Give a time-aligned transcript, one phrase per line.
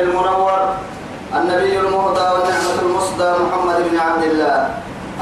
[0.00, 0.58] المنور
[1.34, 4.70] النبي المهدى والنعمة المصدى محمد بن عبد الله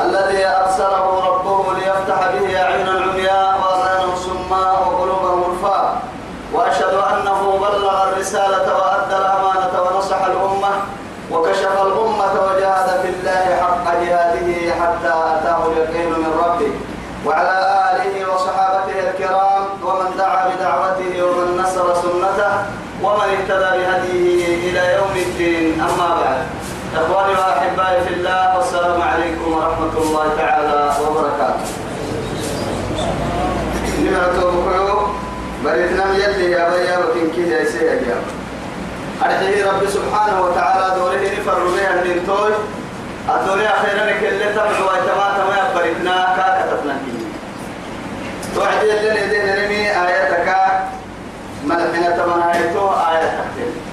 [0.05, 6.03] الذي أرسله ربه ليفتح به أعين العمياء وأذان الصماء وقلوبهم الفاء
[6.53, 10.73] وأشهد أنه بلغ الرسالة وأدى الأمانة ونصح الأمة
[11.33, 16.71] وكشف الأمة وجاهد في الله حق جهاده حتى أتاه اليقين من ربه
[17.27, 17.57] وعلى
[17.93, 22.53] آله وصحابته الكرام ومن دعا بدعوته ومن نصر سنته
[23.03, 26.47] ومن اهتدى بهديه إلى يوم الدين أما بعد
[26.97, 31.67] إخواني وأحبائي في الله والسلام عليكم ورحمة الله تعالى وبركاته.
[34.01, 35.09] نمرة بكيو
[35.65, 38.19] بريتنا يلي يا بيا يسير يا
[39.23, 42.53] أرحيه رب سبحانه وتعالى دوره نفر بها النتوي
[43.29, 47.13] الدنيا خيرا كل تبع ويتما تما بريتنا كاكتتنا كي
[48.55, 50.49] توعدي اللي ندين نمي آياتك.
[51.65, 53.86] ملحنا تمنايتو آياتك.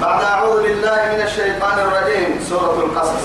[0.00, 3.24] بعد أعوذ بالله من الشيطان الرجيم سورة القصص.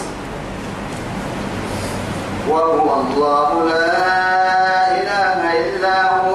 [2.50, 6.32] وهو الله لا إله إلا هو.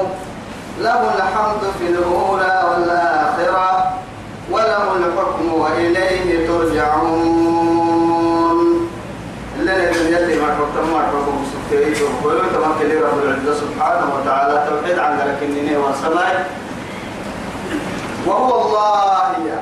[0.80, 3.68] له الحمد في الأولى والآخرة
[4.50, 7.78] وله الحكم وإليه ترجعون.
[9.58, 11.36] اللي نبي يلي ما حكم ما حكم.
[11.70, 16.50] وكل تمام كلي رب العزة سبحانه وتعالى توحيد عن ذلك النيني والسماء
[18.26, 19.60] وهو الله يا.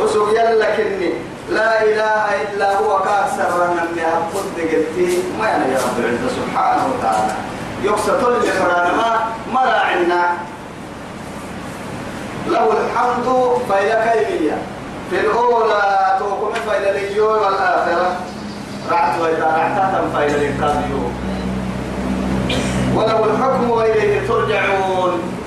[0.00, 0.76] وسوق يلا
[1.50, 6.82] لا إله إلا هو كأكثر من اللي أقصد قلتي ما يعني يا رب العزة؟ سبحانه
[6.94, 7.32] وتعالى.
[7.82, 9.20] يقصد اللي فرانا ما
[9.52, 10.22] مراعنا
[12.48, 13.26] له الحمد
[13.68, 14.58] فإلى كيمية
[15.10, 18.16] في الأولى توكم فإلى اليوم والآخرة.
[18.90, 21.14] رعت وإذا رعتها فإلى القاضيون
[22.94, 25.39] وله الحكم وإليه ترجعون.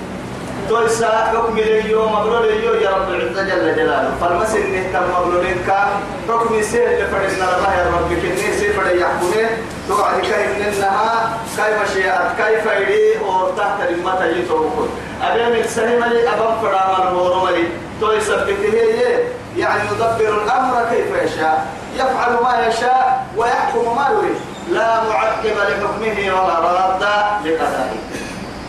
[0.69, 4.11] تويسا حكم اليوم مبرور اليوم يا رب العزة جل جلاله.
[4.21, 5.87] فالمسن نهتم مبرورين كا
[6.29, 8.09] حكم سير لفرنا الله يا رب.
[8.21, 9.49] كني سير فرد يحكمه
[9.89, 14.87] تقعد كيف منها كيف شيئت كيف يري أو تحت المتا يتوكل
[15.23, 17.67] أبي من سلم لي أبم فرام المورملي
[18.01, 19.23] تويسا بتهيه
[19.57, 21.65] يعني يدبر الأمر كيف يشاء.
[21.95, 24.37] يفعل ما يشاء ويحكم ما يريد.
[24.71, 27.03] لا معقب لحكمه ولا راد
[27.45, 28.12] لقضائه.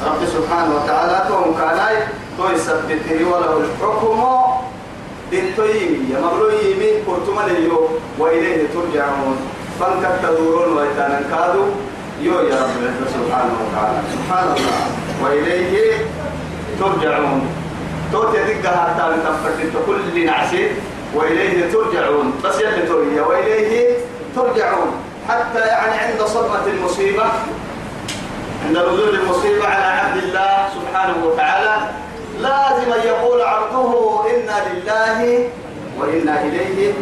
[0.03, 1.97] رب سبحانه وتعالى توم كاناي
[2.38, 4.21] تو يثبته وله الحكم
[5.31, 7.88] بالتيمي مغلو يمي كرتم اليو
[8.19, 9.37] وإليه ترجعون.
[9.81, 11.66] فانك تدورون ويتنكادوا
[12.21, 13.99] يو يا رب العزة سبحانه وتعالى.
[14.15, 14.78] سبحان الله.
[15.22, 15.93] وإليه
[16.81, 17.41] ترجعون.
[18.12, 20.71] توت يدق حتى تنفرد كل نعسي.
[21.15, 22.32] وإليه ترجعون.
[22.44, 23.99] بس يلي وإليه
[24.37, 24.91] ترجعون.
[25.28, 27.25] حتى يعني عند صدمة المصيبة
[28.65, 31.77] عند نزول المصيبة على عبد الله سبحانه وتعالى
[32.41, 35.49] لازم أن يقول عبده إنا لله
[35.99, 36.93] وإنا إليه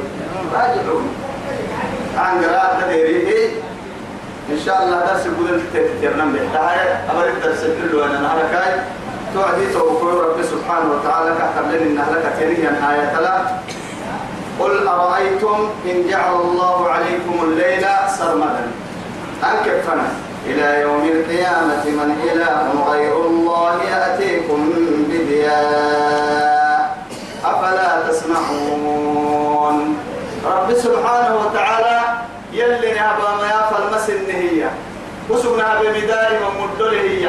[0.54, 1.08] راجعون.
[2.18, 3.48] عن قراءة تدريه
[4.50, 8.80] إن شاء الله درس يقول تترنم بحتاية أمر الدرس كله أنا نهركاي
[9.34, 13.50] توعدي توقع رب سبحانه وتعالى كحتم لنا إن أهلك تريها آية ثلاث
[14.60, 17.86] قل أرأيتم إن جعل الله عليكم الليل
[18.18, 18.66] سرمدا.
[19.44, 20.04] أنكفنا
[20.46, 24.72] إلى يوم القيامة من إله غير الله يأتيكم
[25.08, 26.96] بضياء.
[27.44, 29.98] أفلا تسمعون؟
[30.46, 32.00] رب سبحانه وتعالى
[32.52, 34.68] يلي نهبا ما يفعل مسن هي
[35.30, 37.24] وسقنا بمدار ومدل هي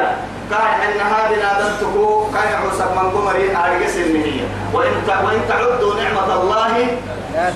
[0.53, 4.41] كان إن هذه نادته كان عوسك من قمري أرجس هي
[4.73, 4.91] وإن
[5.25, 6.87] وإن تعدوا نعمة الله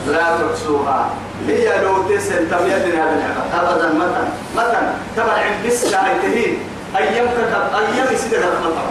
[0.07, 1.09] لا تحصوها.
[1.47, 4.23] هي لو تسل تم يدنا بالنعمة أبدا متى؟
[4.55, 4.81] متى؟
[5.17, 5.81] تبع عند بس
[6.21, 6.57] تهين
[6.97, 8.87] أيام كتب أيام سيدة مطر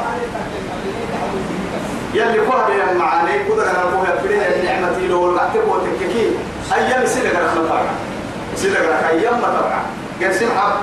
[2.14, 6.30] يلي قهر يا معاني قدر أنا أقول فريها النعمة لو الوقت وتككي
[6.74, 7.80] أيام سيدة مطر
[8.56, 9.70] سيدة أيام مطر
[10.22, 10.76] قال سمحة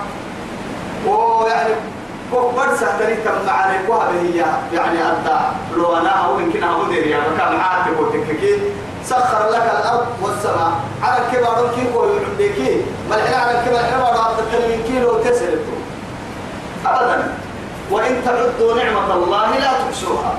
[1.08, 1.74] ويعني
[2.34, 5.40] كبر سهتني تم معاني قهر هي يعني أدى
[5.78, 8.58] لو أنا أو يمكن أقول يا مكان عاتب وتككي
[9.06, 10.72] سخر لك الأرض والسماء.
[11.04, 15.76] على الكبار الكيكو يعبديكي ما الحين على الكبار بعد عبد الكلمين كيلو تسلته
[16.86, 17.34] أبدا.
[17.92, 20.34] وإن تعدوا نعمة الله لا تحصوها.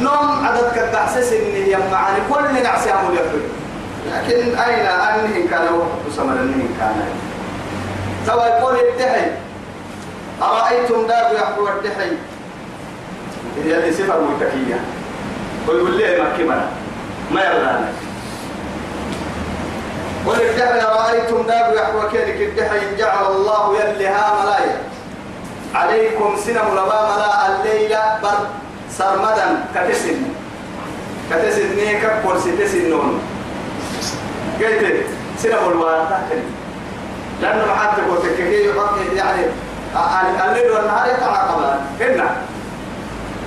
[0.00, 3.46] نوم عدد كتحسس إن هي معاني كل نعسي يفرق
[4.12, 7.08] لكن أين أنهن كان؟ وقت سمر أنهن كان.
[8.26, 9.43] سوى يقول الدحي
[10.42, 12.10] أرأيتم داب يحكوا الدحي
[13.64, 14.80] هي اللي صفة متكية
[15.68, 16.68] ويقول لي ما كمنا
[17.30, 17.84] ما يرضى
[20.26, 24.78] وللدحي رأيتم داب يحكوا كينك الدحي؟ جعل الله يلها ملايا.
[25.74, 28.46] عليكم سنم لبا ملا الليلة بر
[28.90, 29.64] سرمدا.
[29.74, 30.22] كتسن.
[31.30, 33.22] كتسن نيكا كورسي تسن نون.
[34.60, 35.06] قلت
[35.38, 36.08] سنم الوارد
[37.42, 38.70] لأنه محاتك وتككي
[39.16, 39.42] يعني
[39.94, 42.28] الليل والنهار يتعاقبان هنا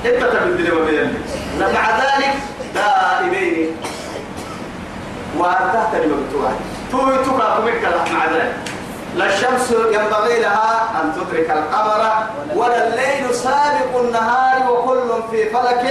[0.05, 1.13] إنت تبدل ما بين
[1.59, 2.33] مع ذلك
[2.75, 3.69] دائمين.
[5.38, 6.49] وأنت لمبتوع
[6.91, 7.83] توي توكا كمك
[8.13, 8.55] مع ذلك.
[9.15, 12.01] لا الشمس ينبغي لها أن تدرك القمر
[12.55, 15.83] ولا الليل سابق النهار وكل في فلك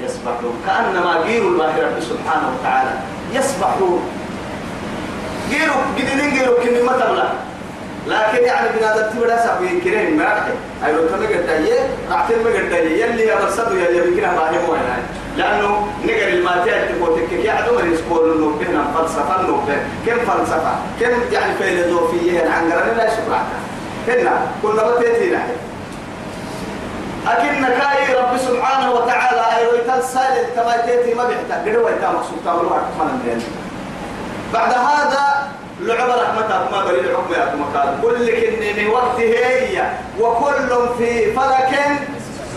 [0.00, 2.90] يسبحون كأنما جير الباهرة سبحانه وتعالى.
[3.32, 4.10] يسبحون
[5.98, 7.28] جدين جيرو كني ما تبلا
[8.06, 10.46] لكن يعني بنادم تبدا سبي كرين ما
[10.84, 11.80] أيوة تنا قداية
[12.10, 14.80] رعتين ما قداية يلي يا برسد يلي بكنا باهم وين
[15.36, 19.62] لأنه نقل الماتيات تقول تك يا عدو من يسقول إنه بهنا فلسفة إنه
[20.06, 23.42] كم فلسفة؟ كم يعني فيلسوفية عن قرن لا شكرا
[24.08, 25.50] هنا كنا بتيتي نحن.
[27.26, 31.68] أكن كاي رب سبحانه وتعالى أيوة تنسال كما تيتي ما بيحتاج.
[31.68, 32.82] قدوا يتام مقصود تامر
[34.52, 35.48] بعد هذا
[35.80, 37.98] لعب رحمتك ما بريد الحكم يا مكان.
[38.02, 39.90] كل كن من وقت هي
[40.20, 41.72] وكل في فلك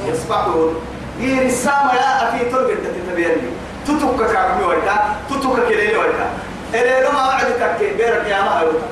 [0.07, 0.75] يسبحون.
[1.19, 3.49] غير السامة يا أكيد تلقى تتبيني.
[3.87, 6.29] تتوكا كعمي ويتا تتوكا كليل ويتا.
[6.73, 8.87] إلى لما وعدك كي بيرك يا ما أيوتا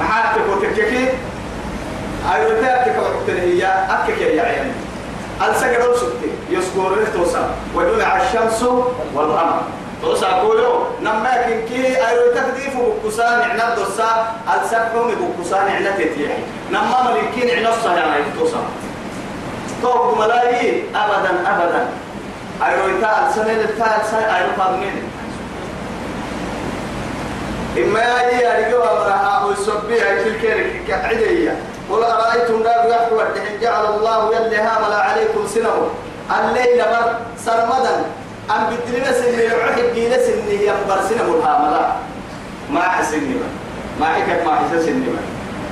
[0.00, 1.08] محاتك وتككي
[2.34, 4.72] أيوتا أكيد وقت هي أكيد يا عيني.
[5.50, 7.40] السجر سكتي يسكور توسع.
[7.74, 8.62] ودمع الشمس
[9.14, 9.62] والقمر.
[10.04, 14.26] توسع كولو نما كنكي أيرو تكديف بكسان عنا دوسا.
[14.54, 16.42] السبحهم بكسان عنا تتيحي.
[16.70, 18.58] نما ملكين عنا الصهيانا توسع.
[19.82, 21.88] توق ملاي أبدا أبدا.
[22.66, 24.96] أيرو تا السنة التا السنة أيرو قادمين
[27.78, 28.00] إما
[28.42, 30.42] يا رجوا مرها ويسبي هاي تلك
[30.88, 31.56] كعدية
[31.90, 35.90] قل أرأيتم لا الدحين جعل الله يلي هامل عليكم سنه.
[36.30, 37.14] الليل بر
[37.44, 38.23] سرمدا.
[38.50, 41.92] أم بدرنا سن العهد دينا سن ينبر سنة الهاملا
[42.70, 43.36] ما حسني
[44.00, 45.06] ما حكت ما حسن سني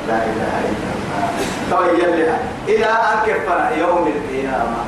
[0.08, 1.78] لا إله إلا الله.
[1.78, 2.36] طيب يلي
[2.68, 4.82] إلى أن كفر يوم القيامة.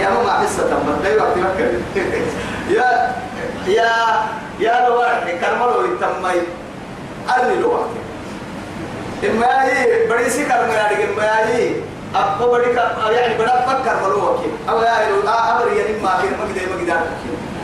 [0.00, 1.70] يا ما حسة تنبر لا وقت مكة
[2.70, 3.14] يا
[3.66, 3.92] يا
[4.60, 6.40] يا لوارد كرملو يتمي
[7.38, 7.96] أرني لوارد
[9.24, 11.70] إما هي بريسي كرم يعني إما هي.
[12.16, 12.70] أبو بدي
[13.16, 14.52] يعني بڑا فكر بلو وكيل.
[14.68, 17.00] أو يا إلو أمر يعني ما كان ما قدر ما قدر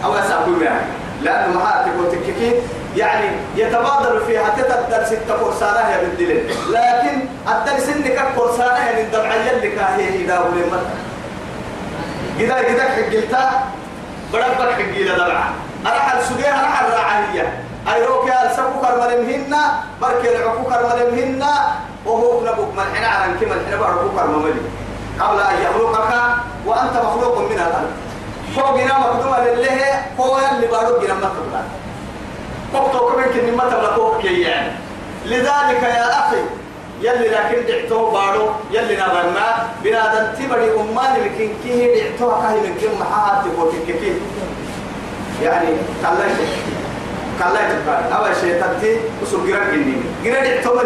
[0.04, 0.87] أو أسأقول يعني
[1.22, 2.52] لأنه ما تقول تككي
[2.96, 6.50] يعني يتبادل فيها تتدرس التفرسانة يا بالدليل.
[6.70, 7.14] لكن
[7.49, 10.81] الدرس إنك فرسانة يعني الدمع يلي كاهي إذا لما.
[12.38, 13.44] قدر قدر حقلتا
[14.32, 15.44] بڑا فكر حقيلة دمع.
[15.87, 17.46] أرحل سجيها أرحل راعية
[17.94, 19.56] أيروك يا السبو كرمالمهن
[20.02, 21.44] بركي العفو كرمالمهن
[22.06, 24.60] وهو نبوك من حين عرن كما الحين بعرفو كرمالي
[25.20, 26.12] قبل أن يخلقك
[26.66, 27.91] وأنت مخلوق من الأرض.
[28.56, 31.62] فوقنا مقدومة لله هو اللي بارو جنا مطلع
[32.74, 34.72] وقتو كمان كني مطلع فوق يعني
[35.27, 36.36] لذلك يا أخي
[37.00, 43.00] يلي لكن دعتو بارو يلي نبرنا بنادم تبري أمان لكن كيه دعتو كاي من كم
[43.00, 44.12] محاتي وكيكي
[45.43, 45.69] يعني
[46.03, 46.38] كلاش
[47.38, 50.05] كلاش تبقى أول شيء تبتي وسوق جرا جنين.
[50.24, 50.79] جرا دعتو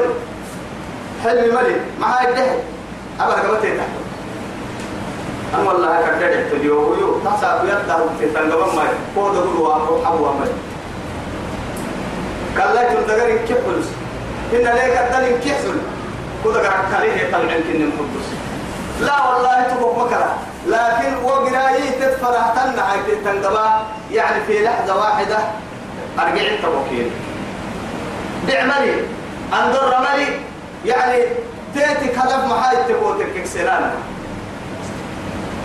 [1.26, 2.56] حلم ملي ما هاي الدهر
[3.20, 3.84] أبدا كما تيتا
[5.54, 8.82] أنا والله كده دعتو ديو ويو تحسب يده في تنقبل ما
[9.18, 10.50] هو ده هو أبو أبو أمل
[12.56, 13.86] كلاش تدقر كيف فلوس.
[14.52, 15.86] إن ليك الدليل كيف فلوس.
[16.44, 18.26] كذا قرأت عليه طلع كن محبس
[19.00, 20.34] لا والله تبقى مكرة.
[20.66, 25.38] لكن وقراي تتفرح تنع تنقبا يعني في لحظة واحدة
[26.18, 27.10] أرجع توكيل
[28.48, 28.94] بعملي.
[29.52, 30.55] أنظر ملي.
[30.86, 31.22] يعني
[31.74, 33.92] تيتك هدف محايد تقوتك سلانة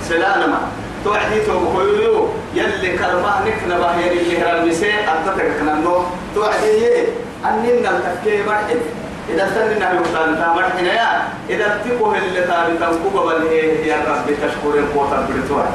[0.09, 0.57] سلانة
[1.03, 6.03] توعدي توقيلو يلي كرمه نكنا باهير اللي هرمسي أدتك كنانو
[6.35, 7.03] توعدي
[7.45, 8.81] أننا التفكير مرحب
[9.29, 13.45] إذا استنينا يوصل تامر هنا يا إذا تقوه اللي تابي تنقوب بل
[13.85, 15.67] يا رب تشكر القوة البريتوار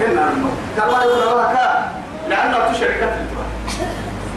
[0.00, 1.42] هنا إنه كما يقول
[2.28, 3.46] لأنه تشركة التوار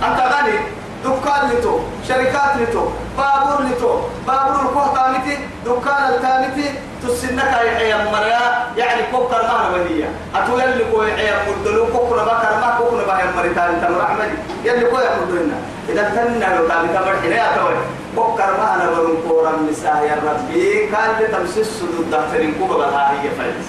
[0.04, 0.75] أنت غني.
[1.06, 2.84] دكان لتو شركات لتو
[3.18, 3.92] بابور لتو
[4.28, 5.36] بابور الكوه تامتي
[5.66, 6.68] دكان التامتي
[7.04, 7.54] تسنك
[7.92, 8.42] يا مريا
[8.78, 13.20] يعني كوكر ما نبنية أتو يلي كوي يا مدلو كوكر ما كر ما كوكر ما
[13.20, 14.30] يا مريتان تمر أحمد
[14.66, 15.58] يلي كوي مدلنا
[15.90, 17.76] إذا تنا لو تامي تمر حنا يا توي
[18.16, 20.88] كوكر ما نبرم كورا مساه يا ربي.
[20.92, 23.68] كان لتمسس سدود دفترين كوبا بها هي فلس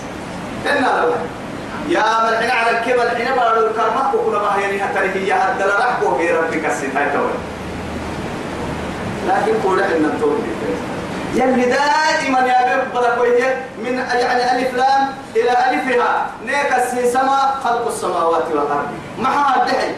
[0.64, 1.12] تنا لو.
[1.88, 6.18] يا ملحنا على الكبل حين بارو الكرمة كوكنا ما هي نها تريه يا هدل رحكو
[6.18, 7.30] في ربك السنة توي
[9.28, 10.38] لكن كل إن التوبة
[11.34, 16.26] يلي دائما يا بيب بركوية من يعني ألف لام إلى ألفها.
[16.46, 18.86] نيك السما خلق السماوات والأرض.
[19.18, 19.94] معها الدحي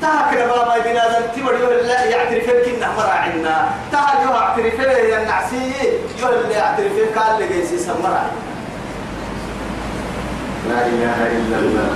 [0.00, 3.68] تاكل بابا بنا ذا تبر يقول لا يعترف كنا مرا عنا.
[3.92, 4.78] تاج يعترف
[5.10, 5.72] يا النعسي
[6.18, 8.24] يقول لا يعترف قال لي جيسي سمرا
[10.68, 11.90] لا إله إلا الله.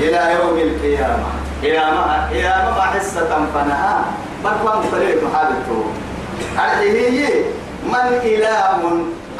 [0.00, 1.30] إلى يوم القيامة.
[1.62, 4.04] قيامة قيامة حصة فنها
[4.44, 5.80] بركوان طريق محابته
[6.56, 6.96] هذه
[7.86, 8.80] من إله؟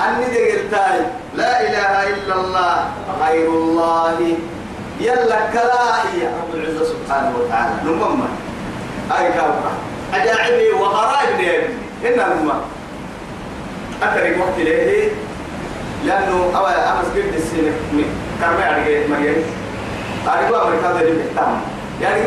[0.00, 1.00] أني دقلتاي.
[1.34, 2.74] لا إله إلا الله
[3.20, 4.18] غير الله.
[5.00, 7.74] يلا كلائي رب العزة سبحانه وتعالى.
[7.84, 8.22] نمم.
[9.18, 9.72] أي كوكا
[10.14, 11.50] أجاعبي وغرائب لي
[12.04, 12.60] هنا نمم
[14.02, 15.10] أترك وقت ليه؟
[16.06, 17.06] لأنه أول أمس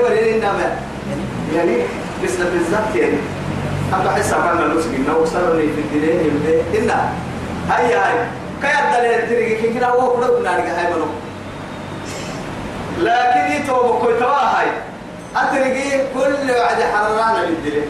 [0.10, 0.76] لي إنما
[1.56, 1.78] يعني
[2.24, 3.18] مثل بالضبط يعني.
[3.94, 4.04] أنا
[6.78, 7.14] إنها
[7.70, 8.26] هاي هاي.
[8.62, 11.06] كيا دليل تريك كنا هو كله بنارك هاي منو
[13.00, 14.68] لكن يتوب كل تواهاي
[15.36, 17.84] أتريكي كل وعد حررانا بالدليل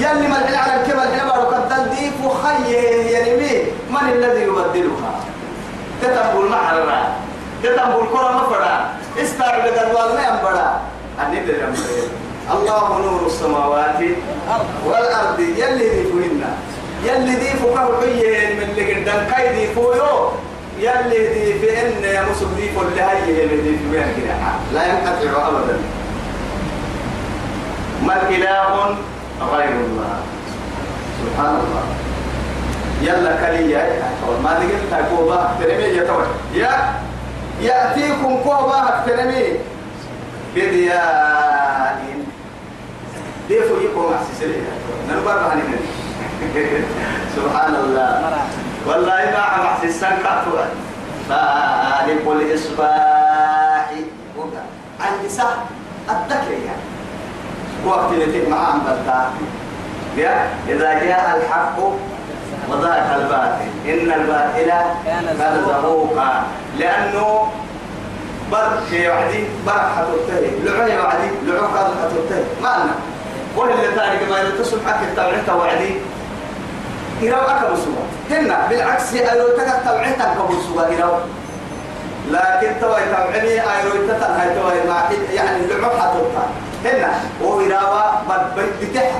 [0.00, 2.76] يلي من الحين على الكبل الحين بارو قدل دي فخيه
[3.12, 5.12] يعني مين من الذي يبدلها؟
[6.02, 7.00] تتنبول محررا
[7.62, 8.74] تتنبول كرة مفرا
[9.22, 10.80] استعبد الوال ما ينبرا
[11.22, 11.60] الندر
[12.54, 14.00] الله نور السماوات
[14.86, 15.40] والأرض.
[15.40, 16.42] يلي ذي فهن
[17.04, 18.68] يلي ذي فكه حيه من
[19.30, 20.30] كاي ذي فويو
[20.78, 24.34] يلي ذي في إن يا مسلم ذي فل هاي اللي ذي كده
[24.74, 25.76] لا ينقطع أبدا.
[28.06, 28.96] ما إله
[29.40, 30.12] غير الله.
[31.20, 31.84] سبحان الله.
[33.02, 33.82] يلا كليا
[34.44, 36.04] ما نقول تكوبا ترمي يا
[36.54, 36.72] يا
[37.60, 39.44] يأتيكم كوبا ترمي.
[40.56, 42.24] بديان
[43.48, 44.60] ديفو يكون أحسسلي
[45.08, 45.62] نربع عني
[47.36, 48.38] سبحان الله.
[48.86, 50.64] والله ما عم أحسسن كاتوا
[51.28, 53.90] فالق الإصباح.
[55.00, 55.48] عندي سه
[56.10, 56.89] الذكر يعني.
[57.86, 59.30] وقت نتيك معاه بلتا
[60.68, 61.78] إذا جاء الحق
[62.68, 63.70] وضاق الباطل.
[63.86, 64.70] إن الباطل
[65.06, 66.42] كان زهوقا.
[66.78, 67.48] لأنه
[68.52, 72.94] بر في وعدي بر حتوتي لعي وعدي لعو قال حتوتي ما لنا.
[73.56, 75.94] وهي اللي تارك ما يلتصم حق التوعيت وعدي
[77.22, 81.14] إراو أكبر سوا هنا بالعكس أيرو تكت توعيت أكبر سوا إراو
[82.30, 85.02] لكن توي توعني أيرو تتن هاي توي ما
[85.34, 86.44] يعني لعو حتوتا
[86.84, 88.02] هنا وإراوا
[88.82, 89.12] بتحته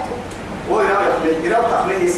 [0.71, 2.17] وإراوا يخلي إراو تخليص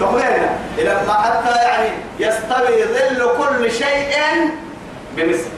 [0.00, 0.50] تخلينا.
[0.78, 4.14] إلى ما حتى يعني يستوي ظل كل شيء
[5.16, 5.50] بمثل.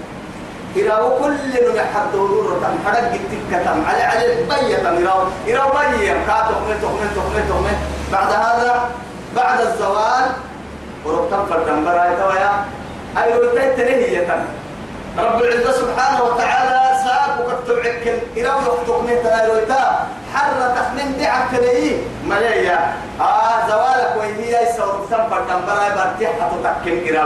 [0.76, 2.75] إلى كل من يحد دور تم.
[2.87, 3.85] حرق جتك تم.
[3.88, 4.97] على على بية تم.
[4.97, 5.12] إلى
[5.47, 6.12] إلى بية.
[6.26, 7.76] كاتو من تخمن تخمن تخمن
[8.12, 8.91] بعد هذا
[9.37, 10.26] بعد الزوال
[11.05, 12.52] وربطان فردان براي تويا.
[13.17, 14.62] أيوة تتنهي تم.
[15.19, 22.92] رب العزة سبحانه وتعالى ساق وكتبعك إلى وقت تخمن تنايرويتا حر تخمن دعك تليه ملايا
[23.21, 27.19] آه زوالك وهي يسوي ربطان فردان براي برتيحة تتكن إلى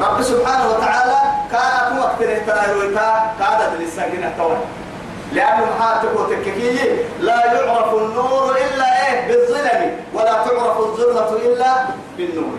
[0.00, 1.16] رب سبحانه وتعالى
[1.52, 4.56] كان أكون أكثر اهترايرويتا كادت للساكنة توي
[5.32, 6.78] لأنه محاتك وتككي
[7.20, 9.96] لا يعرف النور إلا إيه؟ بالظلم.
[10.14, 11.74] ولا تعرف الظلمة إلا
[12.16, 12.58] بالنور.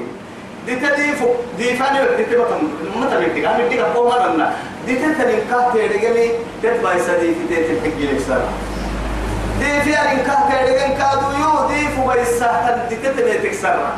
[0.70, 2.48] دي تديفو دي فاني دي تبقى
[2.96, 4.54] متى بيتك أنا بيتك أقوم مرنا
[4.86, 6.32] دي تتنين كاتي رجلي
[6.64, 8.42] تتبع يسدي في تيت الحقي لك
[9.60, 13.98] دي في أن كاتي رجلي كادو يو دي فو بيسا دي تتنين تكسرها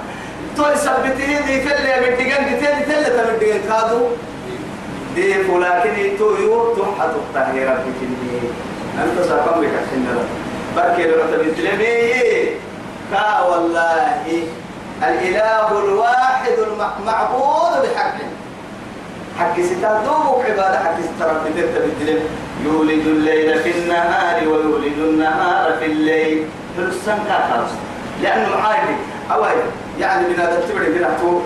[0.58, 4.02] تقول سبتيه دي فل مدقن دي تل تل تمدقن كادو
[5.16, 8.40] دي فلكن تو يو تحت الطهير بكني
[9.04, 10.14] أنت سأقوم لك حنا
[10.76, 12.12] بركي لرت بتلمي
[13.12, 14.18] كا والله.
[15.04, 18.14] الإله الواحد المعبود بحق
[19.40, 22.20] حق ستادوك عبادة حق سترب بتلم
[22.66, 26.46] يولد الليل في النهار ويولد النهار في الليل.
[26.78, 27.70] فلسان كاكاوس
[28.24, 28.96] لأنه عادي
[29.32, 29.62] أوي.
[30.00, 31.40] يعني بنا تبعي بنا تو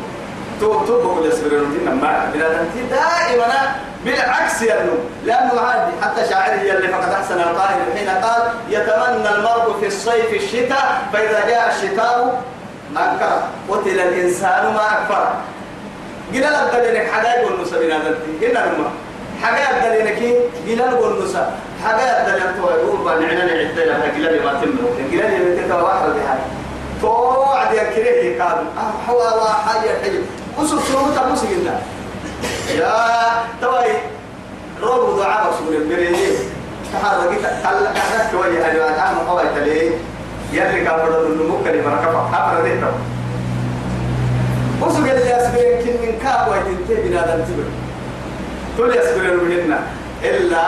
[0.60, 4.86] تو تو بقول يسبرون دينا ما بلادن دائما بالعكس يا
[5.26, 11.02] لأنه هذه حتى شاعره اللي فقد أحسن القائل حين قال يتمنى المرء في الصيف الشتاء
[11.14, 12.42] فإذا جاء الشتاء
[12.98, 15.34] أنكر قتل الإنسان ما أكفر.
[16.34, 18.90] قلنا لك دليلك حقائق والنسا بنادتي قلنا لما
[19.44, 20.20] حقائق دليلك
[20.68, 21.52] قلنا والنسا
[21.84, 26.40] حقائق دليلك يقول بان عنا نعد لها لي ما تمنو قلنا لي بنتك واحد بهاي.
[27.02, 28.66] توعد يا كريه قال
[29.08, 30.12] حوا وحاجة
[30.60, 31.82] وسوف سوف تبوس قلنا.
[32.75, 32.96] يا
[33.62, 33.92] توي
[34.82, 36.38] روب دعاء رسول البريه
[36.94, 40.14] تحرك قال قعدت وجه هذا أنا
[40.54, 42.92] يلي كافر النمو كلمة ركبة حفر ده تو
[44.86, 47.68] وسوق اللي أسبرين كن من كاب ويتنتهي بنادم تبر.
[48.78, 49.80] كل يسبرين مننا
[50.24, 50.64] إلا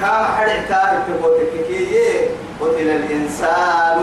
[0.00, 1.86] كام حد تعرف تبوتك كي
[2.60, 4.02] قتل الإنسان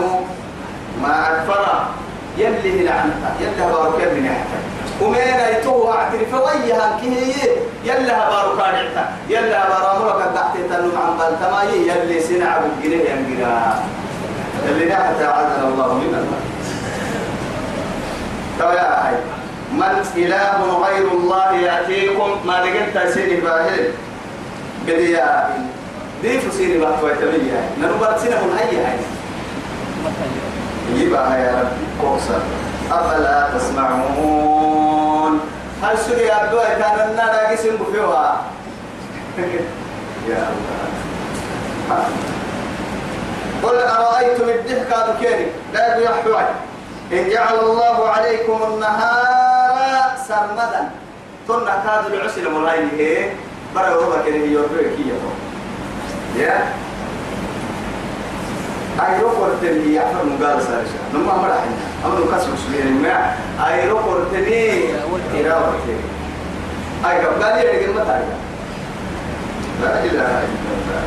[1.02, 1.84] ما أكفر.
[2.38, 4.62] يلي لعنته يلي بارك من يحتاج
[5.02, 7.34] ومين يتوه اعترف وياها كي
[7.84, 9.58] يلا بارو كارعتا يلا
[9.98, 13.82] مرك تحت تنم عن بالتماي يلي سنع بالجنيه ينقرا
[14.68, 16.40] اللي نحت عذر الله من الله.
[18.58, 19.14] تويا هاي
[19.72, 23.90] من إله غير الله يأتيكم؟ ما لقيت سيني باهل
[24.86, 25.48] بديا
[26.22, 28.98] دي فسيني بحث ويتبيا ننبات سنة من أي هاي
[30.94, 32.40] يبقى يا ربي كوكسر
[32.90, 35.40] أفلا تسمعون.
[35.82, 38.42] هل سوري أبدو كان النار قسم بفيوها؟
[40.28, 42.04] يا الله.
[43.62, 46.44] قل أرأيتم الضحك كيري لا يحوي
[47.12, 50.90] إن جعل الله عليكم النهار سرمدا.
[51.48, 53.30] تنا كاد العسل مراين هي
[53.74, 54.98] برا روما كده يوربك
[56.36, 56.72] يا؟
[59.00, 61.76] أي ركور تني يعفر مقال سارشة نما مرا حنا
[62.06, 63.34] أما نكسر سلين ما؟
[64.32, 64.94] تني
[65.46, 66.00] إراوة تني
[67.10, 68.38] أي قبل يرجع ما تارجع
[69.82, 71.02] لا إله إلا الله.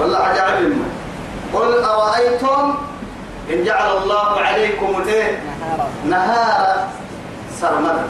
[0.00, 0.84] والله عجائب ما
[1.54, 2.74] قل أرأيتم
[3.52, 5.42] إن جعل الله عليكم الإيه؟
[6.04, 6.88] نهارا
[7.60, 8.04] سرمدا.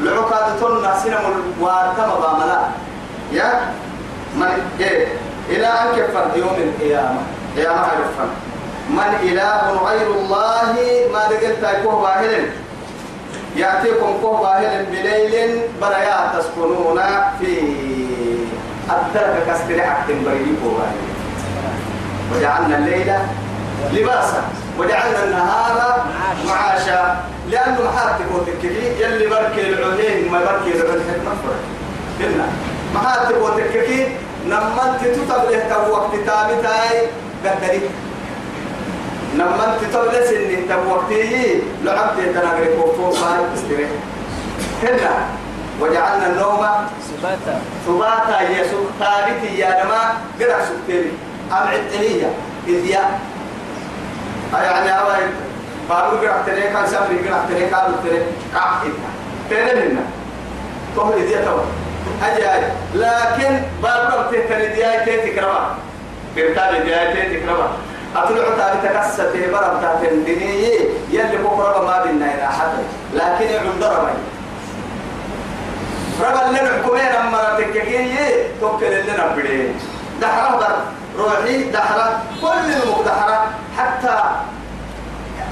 [0.00, 1.24] لعقاد تنا سنم
[1.60, 2.60] وارتم باملا.
[3.32, 3.60] يا؟
[4.36, 5.06] من إيه؟
[5.48, 7.20] إلى أن كفر يوم القيامة.
[7.56, 8.26] يا ما عرفنا
[8.90, 10.74] من إله غير الله
[11.12, 12.50] ما لقيت كوه باهل.
[13.56, 17.00] يأتيكم كوه باهل بليل بريا تسكنون
[17.40, 17.52] في
[18.90, 20.70] الدرجة كاستريحة بريكو
[22.32, 23.12] وجعلنا الليل
[23.92, 24.42] لباسا
[24.78, 26.04] وجعلنا النهار
[26.46, 27.24] معاشا.
[27.50, 31.60] لأنه محاتك وتككي يلي بركي العهين ما بركي العهين مفرق
[32.20, 32.46] قلنا
[32.94, 34.16] محاتك وتككي
[34.46, 37.06] نمت تتبله تو وقت تابتاي؟
[37.44, 37.80] قدري.
[39.38, 43.86] نمت تتبله سن تو وقتي لعبت تناغري كوفو فاي استري
[44.82, 45.14] هنا
[45.80, 46.66] وجعلنا النوم
[47.08, 47.60] سباتا.
[47.86, 48.40] سباتا.
[48.40, 50.02] يسوع ثابت يا نما
[50.40, 51.12] قرع سكتيري
[51.52, 52.30] أم عدنية
[52.68, 53.18] إذيا
[54.52, 55.24] يعني أوي
[55.88, 58.22] بارو قرع تري كان سامري قرع تري كان تري
[58.54, 58.82] كعب
[59.50, 60.04] تري منا
[60.96, 61.62] تهل إذيا توا
[62.22, 62.62] أجاي
[62.94, 65.74] لكن بارو تهتني دياي تهتي كرما
[66.36, 67.68] برتالي دياي تهتي كرما
[68.16, 72.82] أطلع تالي تكسر في برم تهتن دنيا يلي بكرة ما بينا إلى حتى
[73.14, 74.18] لكن عند ربي
[76.20, 78.16] ربا اللي نحكمين أما تككي
[78.60, 79.68] توكل اللي نبدي
[80.22, 80.74] دحرة در
[81.18, 82.06] روحي دحرة.
[82.42, 83.38] كل المك دحرة.
[83.78, 84.16] حتى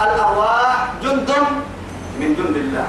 [0.06, 1.30] الأرواح جند
[2.20, 2.86] من جند الله.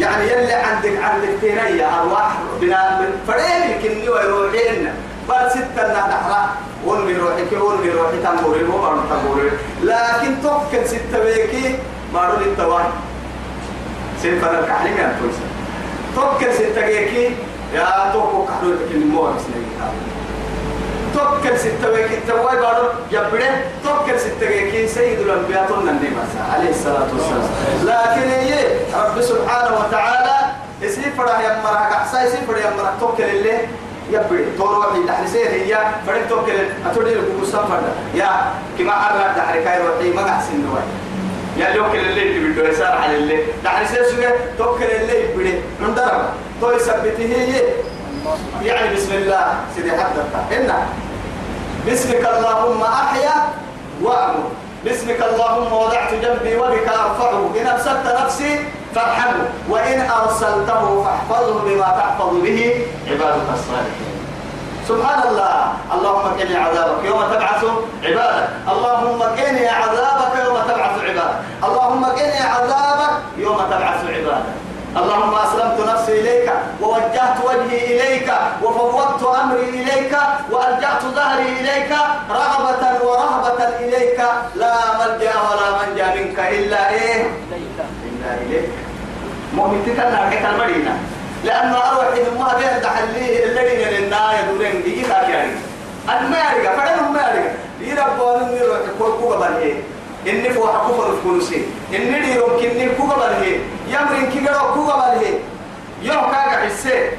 [0.00, 4.92] يعني يلي عندك عندك تيريا أرواح بنا من فريم يمكن ويروحين
[5.28, 6.42] بل ستة دحرة.
[6.86, 8.18] ونمي روحك ونمي روحي.
[8.24, 9.50] تنبوري وما تنبوري.
[9.82, 11.78] لكن توكل ستة بيكي
[12.14, 12.88] ما رولي التواني
[14.22, 15.16] سنفنا الكحلين يا
[16.16, 16.86] توكل ستة
[17.74, 19.66] يا توكو كحلو لكن مو بسنين
[21.18, 26.08] توكل ستة ويكي تواي بارو يبره توكل ستة ويكي سيد الأنبياء النبي
[26.54, 27.48] عليه الصلاة والسلام
[27.84, 28.54] لكن هي
[28.94, 30.36] رب سبحانه وتعالى
[30.82, 33.58] يسير فرح يمرك أحسا يسير فرح يمرك توكل اللي
[34.10, 36.52] يبري تروحي تحرسيه هي فرق توكل
[36.86, 37.80] أتودي لك مستفر
[38.14, 38.30] يا
[38.78, 40.82] كما أرى تحركاي روحي ما أحسن نواي
[41.56, 46.22] يا لوكل اللي تبدو يسار على اللي تحرسيه سوى توكل اللي يبري من درب
[46.60, 47.62] تو يثبته
[48.62, 50.86] يعني بسم الله سيدي حدث إنه
[51.86, 53.36] باسمك اللهم أحيا
[54.02, 54.44] وأمر
[54.84, 57.50] باسمك اللهم وضعت جنبي وبك أرفعه.
[57.60, 58.64] إن أرسلت نفسي
[58.94, 59.44] فارحمه.
[59.68, 64.14] وإن أرسلته فاحفظه بما تحفظ به عبادك الصالحين.
[64.88, 65.54] سبحان الله.
[65.94, 67.62] اللهم كني عذابك يوم تبعث
[68.04, 68.48] عبادك.
[68.72, 71.38] اللهم كني عذابك يوم تبعث عبادك.
[71.64, 74.67] اللهم قني عذابك يوم تبعث عبادك.
[74.98, 78.28] اللهم أسلمت نفسي إليك ووجهت وجهي إليك
[78.62, 80.12] وفوضت أمري إليك
[80.50, 81.92] وألجأت ظهري إليك
[82.30, 84.20] رغبة ورهبة إليك.
[84.56, 87.20] لا ملجأ ولا منجأ منك إلا إيه؟
[88.08, 88.70] إلا إليك.
[89.54, 90.94] مؤمن تكلم حكاية المدينة.
[91.44, 95.56] لأنه أروح إن ما بين تحليه الذين لنا يدورين دي كاكياري
[96.08, 97.47] المارقة فعلا المارقة
[100.26, 101.62] إني فوح كفر الكنسي
[101.94, 105.38] إني دي يمكنني كوكو بليه يمرن كي قرأ كوكو بليه
[106.02, 107.10] يوم كاكا حسي.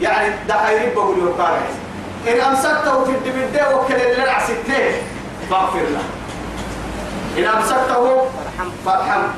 [0.00, 1.80] يعني ده خيري بقول يوم كاكا حسي.
[2.32, 5.02] إن أمسكته في الدبدة وكل اللي عسيته
[5.50, 6.02] فاغفر له.
[7.38, 8.22] إن أمسكته
[8.86, 9.28] فارحمه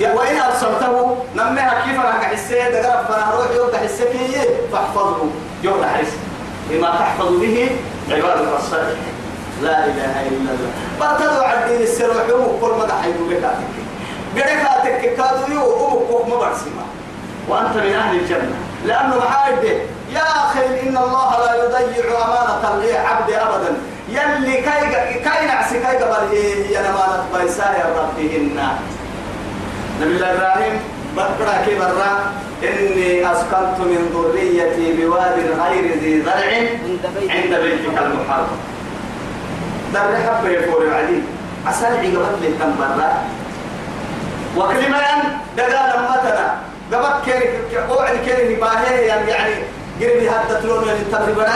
[0.00, 5.30] وإن أبصرته نمها كيف راح حسيه دقرب فأنا روح يوم كي فاحفظه.
[5.62, 6.12] يوم حس
[6.70, 7.70] بما تحفظ به
[8.10, 9.13] عبادك الصالحين
[9.62, 10.70] لا إله إلا الله.
[11.00, 13.74] بطلوا عدين السروح يوم كل ما دحيوا بكاتك.
[14.36, 16.84] قريكاتك كادوا يوم أمك ما برسمة
[17.48, 18.56] وأنت من أهل الجنة.
[18.86, 19.64] لأنه معايد
[20.12, 23.76] يا أخي إن الله لا يضيع أمانة لعبد أبدا.
[24.08, 28.58] يلي كاي كاي نعسي كاي قبل هي أمانة بيساء ربهن.
[30.00, 30.80] نبي الله إبراهيم
[31.16, 36.50] بكرة كبرة إني أسكنت من ذريتي بواد غير ذي زرع
[37.30, 38.58] عند بيتك المحرم.
[39.94, 40.82] در حبة يفور
[41.68, 43.22] أسرعي قبل لي تنبرة
[44.56, 45.00] وكلمة
[45.56, 46.48] دقال متنا
[46.92, 47.48] قبل كيري
[47.88, 49.54] قوعد كيري باهي يعني يعني
[50.00, 51.46] قربي هذا تلون يعني تقريبا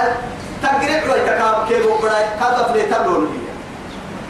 [0.63, 3.49] تقريبا ويتكاب كيرو بڑا هذا فلي تلون هي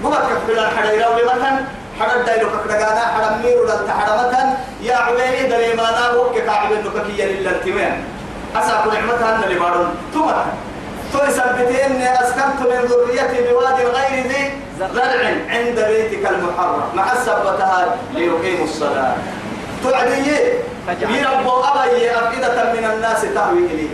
[0.05, 1.59] قبل كفلا يراوي مثلا.
[2.01, 4.49] حرد دايلو كقدغانا حرم ميرو دلت حرمتن
[4.83, 8.05] يا عبيني دري ما نابو كعب انك كي للتمين
[8.57, 9.91] اسا نعمتها أن اللي بارون.
[11.13, 16.83] سبتين أسكنت من ذريتي بواد غير ذي زرع عند بيتك المحرم.
[16.95, 19.15] مع سبتها ليقيموا الصلاة.
[19.85, 20.31] تعدي
[21.01, 23.89] يربو أبي أفئدة من الناس تهوي اليه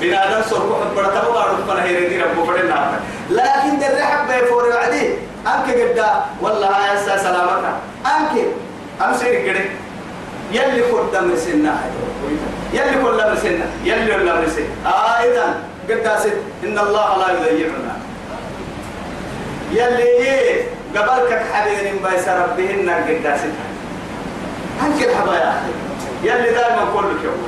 [0.00, 5.14] بنادم سرقوا حد برتا بارو فنا هيري ربو بدنا لكن درحب بيفور وعدي.
[5.46, 6.04] أنك قد
[6.42, 7.64] والله يا سلامك.
[8.06, 8.44] أنك
[9.04, 9.64] أمسير كده.
[10.52, 11.80] يلي كل دم سنة.
[12.72, 13.66] يلي كل دم سنة.
[13.84, 14.70] يلي كل دم سنة.
[14.86, 15.54] آه إذا
[15.90, 16.02] قد
[16.64, 17.96] إن الله لا يضيعنا.
[19.72, 20.64] يلي إيه؟
[20.96, 23.20] قبلك حبيبين بايس ربهن قد
[24.82, 25.62] أنك الحبايا
[26.22, 27.46] يلي دائما كلك يوم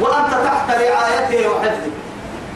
[0.00, 1.90] وأنت تحت رعايته وحفظه.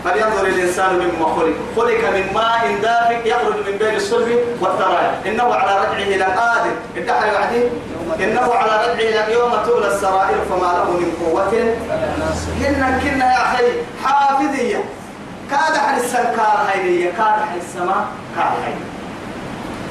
[0.04, 5.78] فلينظر الإنسان مما خلق خلق من ماء دافق يخرج من بين الصلب والترائب إنه على
[5.80, 7.62] رجعه لقادر ادعى يعدي
[8.24, 11.50] إنه على رجعه يوم تبلى السرائر فما له من قوة.
[12.60, 13.64] كنا كنا يا أخي
[14.04, 14.84] حافظية.
[15.50, 18.88] كاد حل السنكار هينية كاد السماء كاد هينية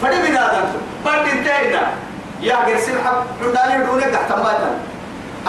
[0.02, 0.72] فدي من هذا
[1.06, 1.82] بعد انتهينا.
[2.42, 4.80] يا قرسل حب عندنا دونك تحت ماتا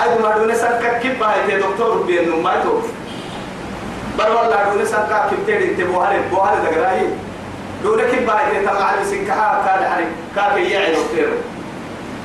[0.02, 2.88] أيضا ما دونك سنكك كيف هاي دكتور؟ بينه ما يتوقف.
[4.18, 7.08] بل والله دون سنكا كبتير انت بوهر بوهر دغراي
[7.82, 11.32] دون كيف باي تم على سنكا كان حري كاك يعي دكتور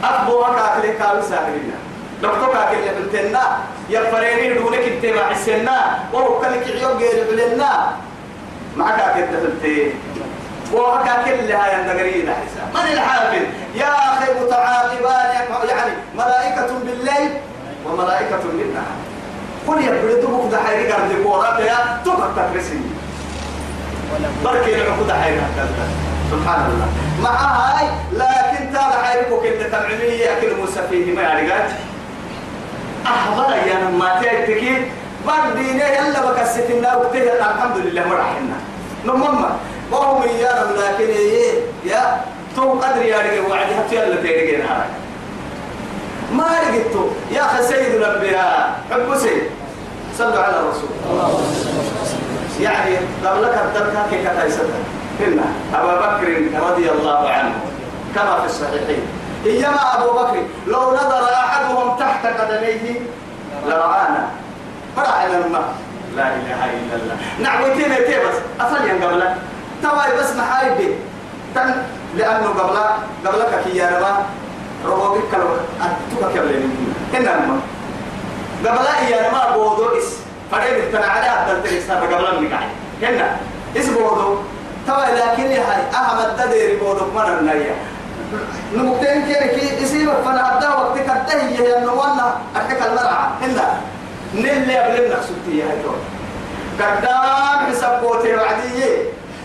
[0.03, 1.77] أبو كاك لي كاوي ساهرنا
[2.23, 3.57] دكتور كاك اللي بنتنا
[3.89, 5.77] يا فريني دون كنت مع السنة
[6.13, 7.91] وهو كلك عيوب غير بلنا
[8.77, 9.91] معك كنت بنتي
[10.73, 13.41] وهكا كل هاي النقرين حساب من الحافظ
[13.75, 15.29] يا أخي متعاقبان
[15.69, 17.31] يعني ملائكة بالليل
[17.85, 19.08] وملائكة بالنهار
[19.67, 22.79] كل يبرد بك ده حيري قرد كورا يا تبقى تكرسي
[24.45, 25.41] بركي لعقو ده حيري
[26.31, 26.87] سبحان الله
[27.23, 31.69] مع هاي لكن تابع حيري وكل تبعمية يأكل موسى فيه ما يعرقات
[33.05, 34.91] أحضر يا ما تأتكي
[35.27, 38.57] بعد دينه يلا بكستنا وقتها الحمد لله مرحنا
[39.05, 39.45] نمم
[39.91, 41.09] وهم إيانا لكن
[41.85, 42.21] يا
[42.55, 44.89] تو قدر يا رجل وعدي حتى يلا تيجي نهارك
[46.31, 47.11] ما لقيته.
[47.31, 49.43] يا أخي سيد الأنبياء حب سيد.
[50.17, 50.89] صلوا على الرسول.
[52.59, 54.63] يعني قبلك الدركة كي كتايسة
[55.19, 55.39] إن
[55.73, 56.27] أبا بكر
[56.69, 57.55] رضي الله عنه
[58.15, 59.03] كما في الصحيحين.
[59.45, 62.99] إيما أبو بكر لو نظر أحدهم تحت قدميه
[63.67, 64.27] لرآنا.
[64.95, 65.73] فرعنا الماء
[66.15, 67.17] لا إله إلا الله.
[67.39, 69.35] نعوتين بس أفل قبلك
[69.83, 70.95] تواي بس محايد.
[71.55, 71.73] تن
[72.17, 72.77] لأنه قبل
[73.25, 74.25] قبلك كي يا ربا.
[74.85, 75.47] روبك كلو
[75.81, 77.59] أتوك كبلين إنما
[78.65, 80.17] قبل إيا ما بودو إس
[80.51, 82.59] فريد التنا على أبدال تلسنا قبل منك
[83.01, 83.37] هنا
[83.77, 84.35] إس بودو
[84.87, 87.75] توا لكن هاي أحمد تدير بودو من النية
[88.75, 93.81] نمكتين كيري كي إسيب فنا أبدا وقت كده هي النوانا أحك المرعى هنا
[94.35, 95.99] نيل لي أبلين نقصدتي هاي دول
[96.79, 98.83] قدام حساب بوتي وعدي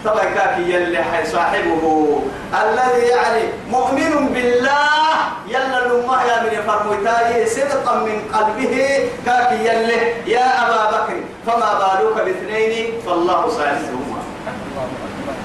[0.05, 2.23] طبعا كاكي يلي حي صاحبه.
[2.53, 5.15] الذي يعني مؤمن بالله
[5.49, 12.25] يلا لما يا من فرموتاي صدقا من قلبه كاكي يلي يا أبا بكر فما بالك
[12.25, 14.21] باثنين؟ فالله ثالثهما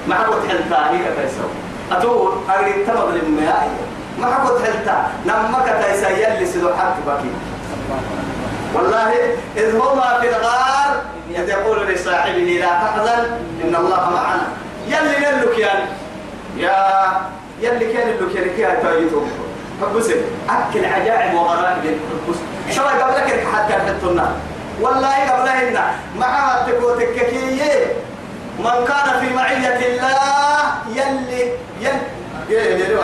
[0.06, 1.46] ما حكوت حلتا هيك تيسو
[1.92, 3.68] أتو أريد تبغى المياه
[4.18, 4.96] ما حكوت حلتا.
[5.26, 7.32] نمك تيسا يلي سدو حق بكي.
[8.74, 9.12] والله
[9.56, 10.90] إذ هما في الغار
[11.36, 13.24] إذ يقول لصاحبه لا تحزن
[13.64, 14.48] إن الله معنا.
[14.86, 15.84] يلي نلك يعني
[16.56, 16.76] يا
[17.60, 19.22] يلي كان اللي كان كي تايتو
[19.82, 20.06] حبس
[20.50, 21.84] أكل عجائب وغرائب.
[21.84, 22.36] حبس
[22.76, 23.94] شو قبلك؟ حتى حتى
[24.80, 25.78] والله قبلهن
[26.18, 27.16] مع تكوتك
[28.58, 30.14] من كان في معية الله
[30.88, 32.00] يلي يلي
[32.48, 32.96] يلي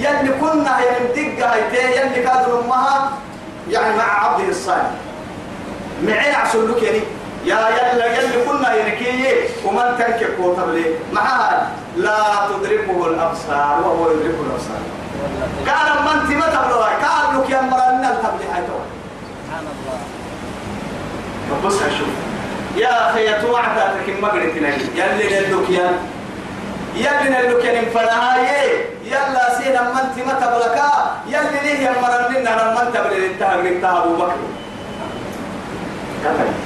[0.00, 1.56] يلي كنا يمدقها
[1.96, 3.10] يلي كادوا أمها
[3.70, 4.90] يعني مع عبده الصالح.
[6.02, 7.00] معين عسل لك يعني.
[7.44, 9.34] يا يلا يلا كنا ينكي
[9.64, 14.82] ومن تنكك وتبلي معها لا تدركه الأبصار وهو يدرك الأبصار.
[15.66, 18.78] كان من تما تبلوا كان لك يا مرنا تبلي حيتو
[19.46, 19.98] سبحان الله.
[21.64, 22.08] بص شوف.
[22.76, 25.92] يا أخي توعد لكن ما قلت يلي ندك يا
[26.96, 28.70] يلي ندك يا فلاهاي
[29.04, 30.90] يلا سينا من تما تبلكا
[31.26, 32.28] يلي ليه يا مرنا
[32.74, 34.36] من تبلي انتهى انتهى أبو بكر.
[36.24, 36.56] كفاية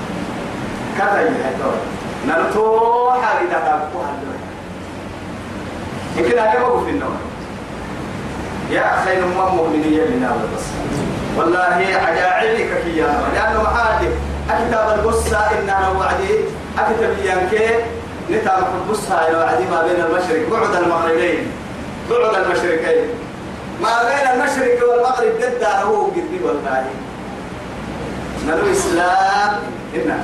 [0.98, 1.78] كفاية هتوي
[2.28, 4.38] نرتو حالي تتابعوا هالدوي
[6.16, 7.16] يمكن أنا بقول في النوم.
[8.70, 10.64] يا أخي نمم مؤمنية لنا بس
[11.36, 14.08] والله عجائبك كيا لأنه محادي.
[14.50, 16.34] أكتاب القصة إنها وعدي.
[16.78, 17.68] أكتب يانكي
[18.30, 21.50] نتابع القصة يا وعدي ما بين المشرق بعد المغربين.
[22.10, 23.08] بعد المشرقين.
[23.82, 26.84] ما بين المشرق والمغرب ضد هو قد والله.
[28.46, 29.52] نلو إسلام.
[29.94, 30.18] إنا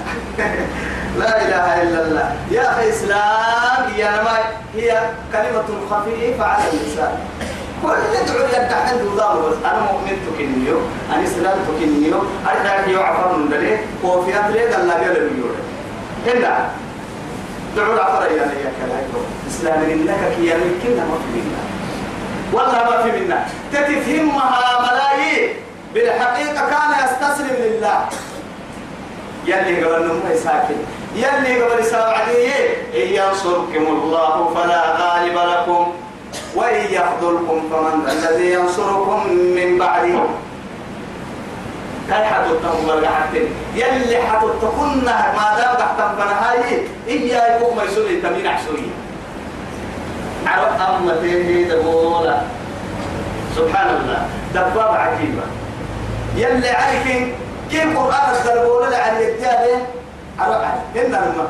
[1.20, 2.28] لا إله إلا الله.
[2.50, 4.37] يا أخي إسلام يا نما
[4.74, 5.00] هي
[5.33, 7.14] كلمة خفيفة على اللسان.
[7.83, 7.88] كل
[8.28, 10.78] دعوة لك وضعه بس أنا مؤمن تكنيو.
[11.14, 12.20] أنا إسلام تكنيو.
[12.44, 13.80] أنا يعفر من ذلك.
[14.04, 15.56] وفي أدري الله قال اليوم
[16.26, 16.68] هنا.
[17.76, 21.62] دعوة عفر يا يا كلاكو إسلام إنك كي يمكن ما في منا
[22.52, 25.69] والله ما في منا تتفهمها ملايين.
[25.94, 27.98] بالحقيقة كان يستسلم لله.
[29.46, 30.76] يلي قبل نمو ساكن
[31.16, 35.92] يلي قبل ساعديه إن ينصركم الله فلا غالب لكم.
[36.55, 40.22] وإن يخذلكم فمن الذي ينصركم من بعده.
[42.11, 48.94] كاي حتوتهم برقعتين يلي حتوتكن ما دام تحتم فنهاي إيا يبوك ما يسولي تمين عسوية
[50.46, 52.37] عرب أمتين دبولا
[53.57, 55.42] سبحان الله دبابة عجيبة.
[56.37, 57.35] يلي عليك
[57.71, 59.79] كيف قرآن الدربولة عن يتيابه
[60.40, 61.49] أروح إن لما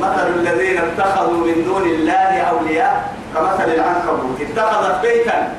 [0.00, 4.40] مثل الذين اتخذوا من دون الله أولياء كمثل العنكبوت.
[4.40, 5.52] اتخذت بيتا.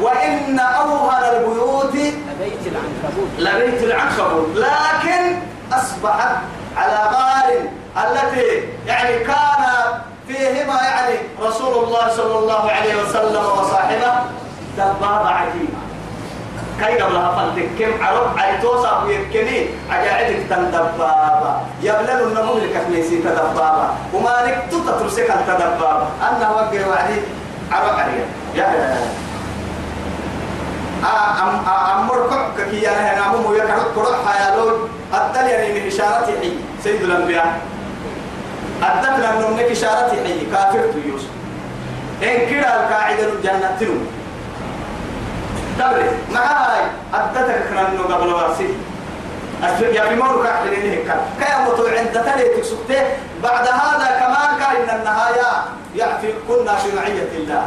[0.00, 3.30] وإن أوهن البيوت لبيت العنكبوت.
[3.38, 5.38] لبيت العنكبوت لكن
[5.72, 6.36] أصبحت
[6.76, 7.48] على غار
[7.96, 9.64] التي يعني كان
[10.28, 14.12] فيهما يعني رسول الله صلى الله عليه وسلم وصاحبه
[14.78, 15.69] دبابة عجيبة.
[16.80, 23.88] كي قبلها فلتك كم عرب عيتوسا ويكني عجائدك تندبابا يبلل النمو لك ميسي تدبابا.
[24.14, 27.20] وما نكتو تترسك التدبابا أنا وقع وعدي
[27.72, 28.98] عرب عليا يا يا
[31.42, 31.52] أم
[31.98, 36.52] أمر كك كي أنا هنا مو يكرر كرر حيالون أدل يعني إشارة حي.
[36.84, 37.60] سيد الأنبياء.
[38.82, 40.46] أدل لأنه من إشارة حي.
[40.52, 41.28] كافر يوسف.
[42.22, 43.94] إن كده القاعدة الجنة تلو
[45.80, 46.82] تبرز مع هاي
[47.14, 48.68] أدتك كنانو قبل واسي
[49.80, 51.20] يا في مرة كحل إنه كان.
[51.40, 53.02] كي أموتوا عند تلي تسكته
[53.42, 55.50] بعد هذا كمان كان النهاية
[55.96, 57.66] يعفي كنا في معية الله.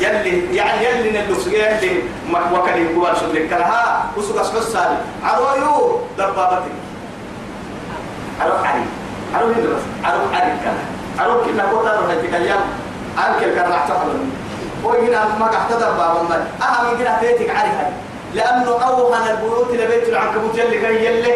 [0.00, 2.02] يلي يعني يلي نلوس يلي
[2.52, 4.04] وكل يقول شو لك لها.
[4.16, 4.76] وسوق أسحس
[5.24, 6.76] عرويو دبابتك
[8.40, 8.84] عرو علي.
[9.34, 9.84] عرو هند بس.
[10.04, 10.76] عرو علي كان.
[11.18, 12.60] عرو كنا قطع روح تكلم
[13.18, 14.14] أنكر كان راح تحضر
[14.84, 17.90] وهنا ما قاعد تدبر والله أهم من كده بيتك عارفها
[18.34, 21.32] لأنه أوهن البيوت لبيت العنكبوت يلي كان يلي.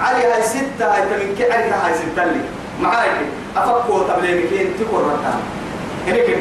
[0.00, 2.40] عليها ستة هاي تمن كي عليها هاي ستة اللي.
[2.80, 3.10] معاك.
[3.56, 5.34] أفكوا تبلينك انت كورتها
[6.06, 6.36] هنا كده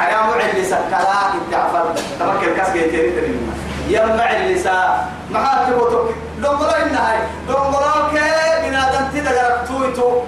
[0.00, 1.84] على معي اللي سكلا انت عفر
[2.20, 3.52] تمك الكاس جيتيري تريما
[3.88, 10.20] يمع اللي سا معاك تبوتك دونغلا إنها دونغلا كي بنادم تدقرق تويتو.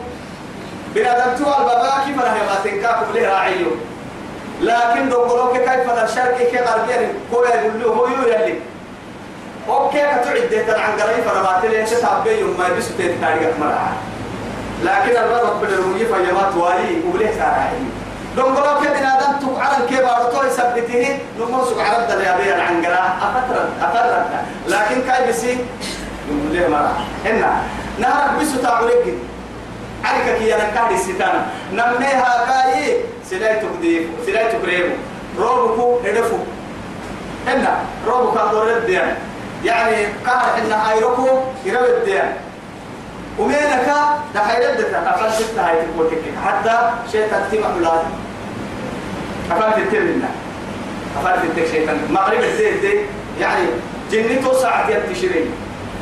[0.94, 3.66] بنادم تو البابا كيف راه ما تنكاكم ليه راعيو.
[4.70, 8.54] لكن دونغلوك كيف الشرق كي غربيا هو يقول له هو يلي.
[9.68, 10.02] أوكي
[10.50, 13.92] كتعد عن قريب فانا ما تلي انت تعبي يوم ما يبسوا تيت تاريخ مرة.
[14.84, 17.76] لكن الرب بالرمي فيمات واي وبليه ساراحي
[18.36, 22.84] دون قلوا كده نادم تقعد كيف أرتوي يثبته نمو سوق عرب دل يا بيان عن
[22.84, 23.04] قرا.
[23.22, 24.26] أفترة أفترة
[24.68, 25.58] لكن كاي بسي
[26.28, 26.96] يقول ليه مرة.
[27.24, 27.62] هنا
[27.98, 29.14] نهارك بسوا تعبلك
[30.04, 32.96] عليك كي أنا كاري ستانا نمنيها كاي
[33.30, 34.94] سلاي تقديف سلاي تقريبو
[35.38, 36.36] روبكو هدفو.
[37.46, 39.14] هنا روبكو كان الدين.
[39.64, 41.28] يعني قهر إن أيركو
[41.64, 42.22] يروي الدين.
[43.38, 43.86] ومينك
[44.34, 48.02] ده حيردك أفل ستة هاي تقولك حتى شيء تكتيم أولاد
[49.50, 50.28] أفل تتم لنا
[51.20, 51.98] أفل تتك شيطان.
[52.10, 53.00] مغرب الزيت دي
[53.40, 53.66] يعني
[54.10, 55.50] جنته ساعة ينتشرين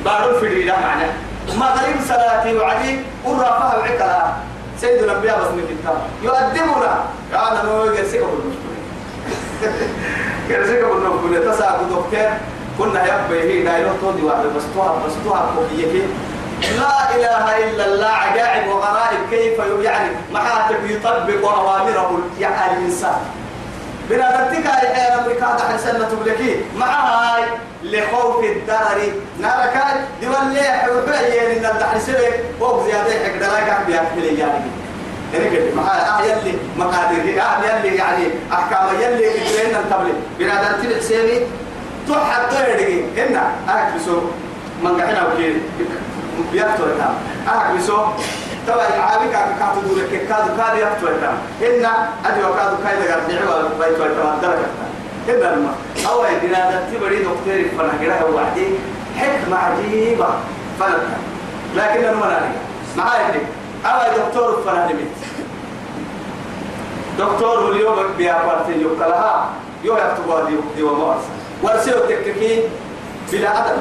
[0.04, 1.08] بارون في الإله معنا
[1.56, 4.32] مغرب صلاتي وعدي ورافها وعكلا
[4.80, 5.98] سيد الأنبياء بس من الكتاب.
[6.22, 7.04] يؤدبنا.
[7.32, 8.78] يا أنا ما يرسيك بالمشكلة
[10.48, 12.28] يرسيك بالمشكلة تساعد دكتور.
[12.78, 16.06] كنا يبقى هي دايلو تودي واحد بس توها بس توها كوكية
[16.78, 18.08] لا إله إلا الله.
[18.08, 19.18] عجائب وغرائب.
[19.30, 22.18] كيف يعني محاتب يطبق أوامره.
[22.40, 23.18] يعني الإنسان
[24.11, 27.37] بنا نتك أي أمريكا دحر سنة تبلكي؟ معها
[27.83, 29.12] لخوف الدرر.
[29.40, 29.75] نارك
[30.23, 34.64] دول لي حبيا إن الدحر سبك فوق زيادة حق دراك بيا في يعني
[35.35, 40.12] يعني معها آه يلي مقادير آه يلي يعني أحكام يلي إجرينا تبلي.
[40.38, 41.40] بنا نتك سيني
[42.09, 44.21] تحت غيرك هنا أكبسوا
[44.83, 45.61] من قحنا وكيل.
[46.53, 47.14] بيكتور تام
[47.49, 47.99] أنا بيسو
[48.68, 51.85] تبع عابك كاتو دولك كادو كادو يكتور تام إن
[52.26, 54.68] أدي وكادو كايدا قد نعوى بيتو تام درجة
[55.28, 55.74] إن الما
[56.09, 58.66] أو إدنا دتي بري دكتور فنا كده هو وحدي
[59.18, 60.28] حكمة عجيبة
[60.81, 60.98] فنا
[61.76, 62.52] لكن أنا ما ناري
[62.96, 63.40] معايا
[63.87, 65.18] أو دكتور فنا نمت
[67.18, 69.48] دكتور اليوم بيابارتي يقلها
[69.85, 71.22] يو يكتبوا دي دي ومارس
[71.62, 72.62] ورسيو تككي
[73.33, 73.78] بلا عدد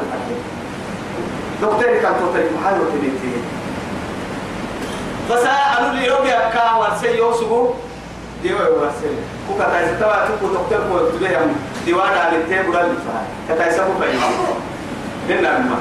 [1.61, 3.31] دكتور كان توتري محاول وتبيتي
[5.31, 7.69] بس أنا اللي يوم يكا ورسي يوسفو
[8.43, 9.09] ديوا ورسي
[9.47, 13.91] كوكا تايس توا تكو دكتور كو تبيه يوم ديوان على التيب ولا الفها كتايس أبو
[13.99, 14.19] فايم
[15.29, 15.77] هنا ما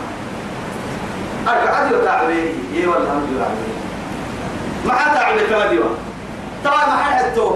[1.49, 3.49] أرجع عدي وتعبي إيه والله الحمد لله
[4.85, 5.89] ما تعبي كما ديوا
[6.65, 7.55] توا ما حدتو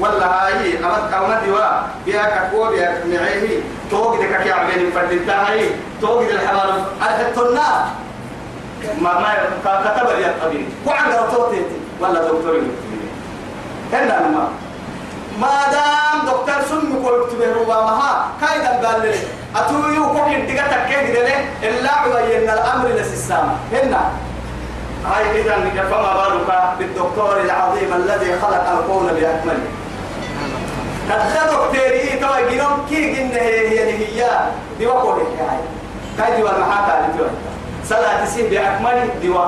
[0.00, 5.70] ولا هاي أمد أمد ديوا بيا كقول بيا معيه توقي دكك يا عبين فردتا هاي
[6.00, 7.86] توقي الحمار الحتنا
[9.00, 9.34] ما ما
[9.84, 10.66] كتب لي الطبيب.
[10.86, 11.62] وعند رتوتي
[12.00, 12.60] ولا دكتور
[13.92, 14.48] هنا ما
[15.40, 19.14] ما دام دكتور سن قلت به ربما كايدا قال لي
[19.56, 24.10] اتويو كوكي ديغا تكيد له إلا عين الأمر للسامه هنا
[25.06, 25.54] هاي اذا
[25.90, 29.66] فما بالك بالدكتور العظيم الذي خلق الكون باكمله
[31.08, 34.30] كذا دكتوري تو جينوم كي جن هي هي هي.
[34.78, 35.58] دي وقول هاي.
[36.18, 37.22] كاي دي ولا حتى دي
[37.92, 39.46] صلاة تسيه بأكمل دوا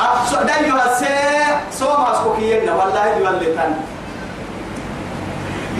[0.00, 1.06] أقصد دايما سي
[1.72, 3.74] سوما سكوكينا والله دي ولا تاني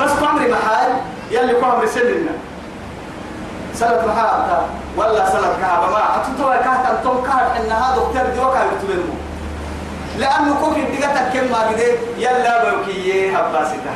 [0.01, 0.91] بس قمري محل
[1.31, 2.33] يلي قمري سلنا
[3.75, 4.63] سلة محل
[4.97, 9.05] ولا سلة كهبة ما أتطوى كهتا أنتم كهت إن هذا دكتور دي وكا يكتبه
[10.19, 13.95] لأنه كوك الدقة كم ما بدي يلا بوكية هباسته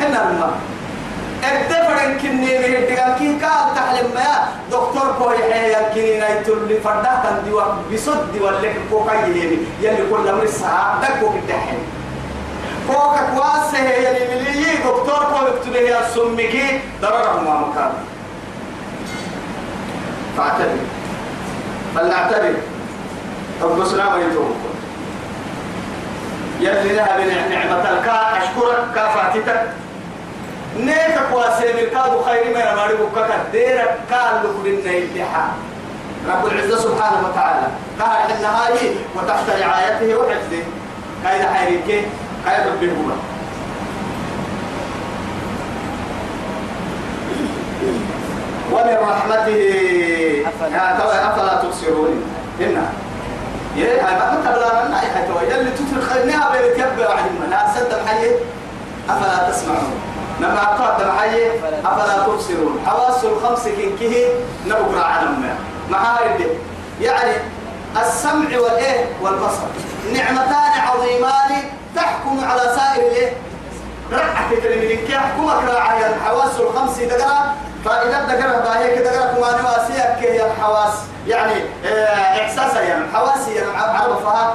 [0.00, 0.52] هنا الماء
[1.44, 7.22] اتفرن كني به الدقة كي كان تحلم ما دكتور كوي حيا كني نايتول لي فردا
[7.24, 11.78] تنديوا بصد ولا كوكا يلي يلي كل أمر الساعة دكوك الدحين
[12.88, 14.64] كوكا كواسة يلي ملي.
[14.76, 16.80] دكتور كوي يكتبه يا سمكي.
[17.02, 17.92] ضرره ما مكان.
[20.36, 20.78] فاعتبر.
[21.94, 22.54] فلنعتبر.
[23.60, 24.54] طب سلام عليكم
[26.60, 28.84] يلي لها بنعمة الكا أشكرك.
[28.94, 29.81] كافاتتك.
[30.76, 31.86] نيك كواسي من
[32.24, 35.46] خير ما يمارك كك ديرك كان لكلنا يدحى
[36.28, 37.66] رب العزة سبحانه وتعالى.
[38.00, 40.62] قال إن هاي وتحت رعايته وحفظه.
[41.24, 42.04] كايد حيريك
[42.44, 42.92] كايد ربه
[48.72, 49.60] ومن رحمته
[51.28, 52.24] أفلا تبصرون؟
[52.60, 52.84] هنا
[53.76, 58.30] يا هاي ما تبلا يا تو يلي تترك خيرنا بين كبر وعلم لا صدق حي
[59.10, 61.50] أفلا تسمعون؟ لما قدم حي
[61.84, 64.26] أفلا تبصرون؟ حواس الخمس كنكه
[64.66, 65.56] نبقى علم
[65.90, 66.46] ما هاي
[67.00, 67.32] يعني
[68.00, 69.66] السمع والإيه والبصر.
[70.14, 71.62] نعمتان عظيمان
[71.96, 73.32] تحكم على سائر الإيه؟
[74.12, 77.54] رعك كلمة يحكمك راعي الحواس الخمس دقرا
[77.84, 80.92] فإذا دقرا باهي كده دقرا كما نواسيك هي الحواس.
[81.26, 81.52] يعني
[82.42, 84.54] إحساسا يعني حواسي يعني عرب فها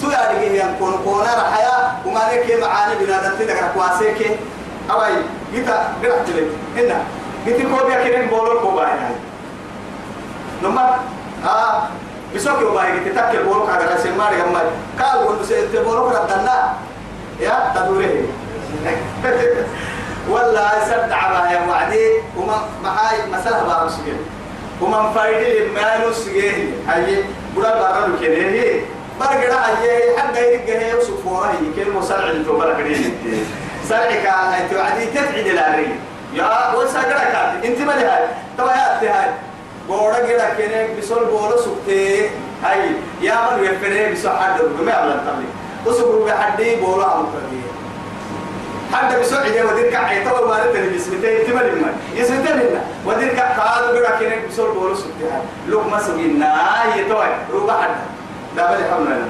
[0.00, 4.38] تياري تياري هي كون كون رحيا وما نك معاني بنادم تدقرا كواسيك
[4.90, 5.16] أوي
[5.54, 7.02] جيتا قرأت لك هنا
[7.44, 9.14] جيت كوبيا كده بولو كوبا يعني
[10.62, 10.98] نما
[11.46, 11.88] آه
[12.34, 14.56] بسوك يوباي تتكل بولك على سماري كم
[15.04, 16.72] قال قلت سيد بولك ردنا.
[17.40, 18.22] يا تدوره.
[20.30, 21.60] ولا سد عبا يا
[24.82, 27.24] وما فايدة ما نسجيه هاي
[27.56, 28.34] بلا بارو كده
[29.20, 33.10] برجع هاي حد يرجع هي وسفورة هي كلمة سرع الجبل كده
[33.88, 35.88] سرع كان هاي توعدي تبعد الأري
[36.34, 39.30] يا وسجرة كانت أنت ما لها تبع هاي هاي
[39.88, 42.30] بورا كده كده بيسول بولا سكتة
[42.64, 42.78] هاي
[43.20, 45.46] يا من يفرق بيسول حد ما يعمل تبلي
[45.86, 47.60] وسكوا بحدي بولا عم تبلي
[48.92, 53.48] حتى بسرعة يا ودير كع يتوه ما نتني بسمتين تمر ما يسمتين لنا ودير كع
[53.48, 56.54] قالوا بقى كنا بسول بولو سبتها لو ما سوينا
[56.96, 57.90] يتوه روبا حد
[58.56, 59.28] ده بدي حمنا لنا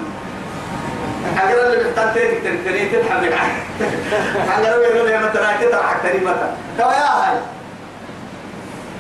[1.41, 6.93] حاجة اللي بتحتاج تيجي تنتني تتحمل حاجة لو يقولوا لي مثلا تطرح تاني متى توا
[6.93, 6.99] يا
[7.31, 7.39] هاي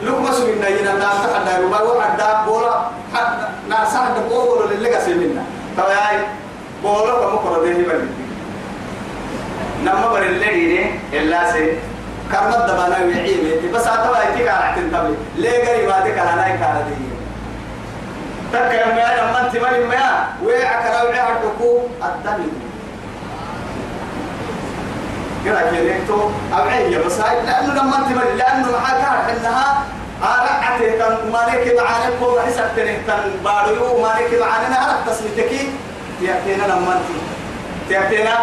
[0.02, 2.88] لو ما سوينا ينا ناس حدا روبا وحد بولا.
[3.14, 5.42] حد ناس حدا بولا اللي قاسي منا
[5.76, 6.18] توا يا هاي
[6.82, 7.98] بولا كم كرة ده هي
[9.84, 11.72] نما بر اللي إلا سي.
[12.32, 17.13] كرمت دبانا ويعيمي بس أتوا يتيك على احتنتبه ليه قريب هذيك على نايك على دي؟
[18.54, 22.46] تك يا ما لما انت ما ما ويعك لو عيها تكو الدم
[25.44, 25.96] كده كده
[26.52, 29.82] أبعيه بس هاي لأنه لما انت ما لأنه معاك إنها
[30.22, 35.50] أرعته تن مالك معانا كو حسب تنه تن باريو مالك معانا أنا تسميتك.
[36.20, 37.08] تيأتينا لما انت.
[37.88, 38.34] تيأتينا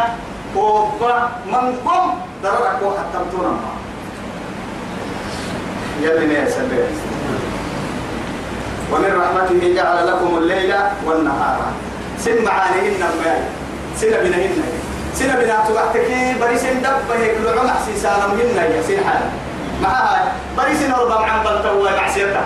[0.55, 2.12] وبا من قم
[2.43, 3.57] دررك حتى تمتونا
[6.01, 6.86] يلي يا سبيل
[8.91, 10.73] ومن رحمته جعل لكم الليل
[11.05, 11.57] والنهار.
[12.19, 13.49] سن معانيهن الماء
[13.97, 14.63] سن بنهن
[15.13, 16.09] سن بنا تبعتك
[16.41, 19.23] بريسن دب هيك لعم حسي سالم يا سن حال.
[19.83, 22.41] معها بريسن ربع عن بلتوا معسيته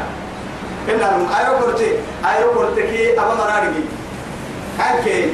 [0.90, 1.90] إنهم أيروكورتي
[2.32, 3.84] أيروكورتكي أبا مرارجي
[4.80, 5.34] هنكي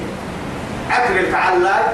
[0.92, 1.86] أكل التعلاج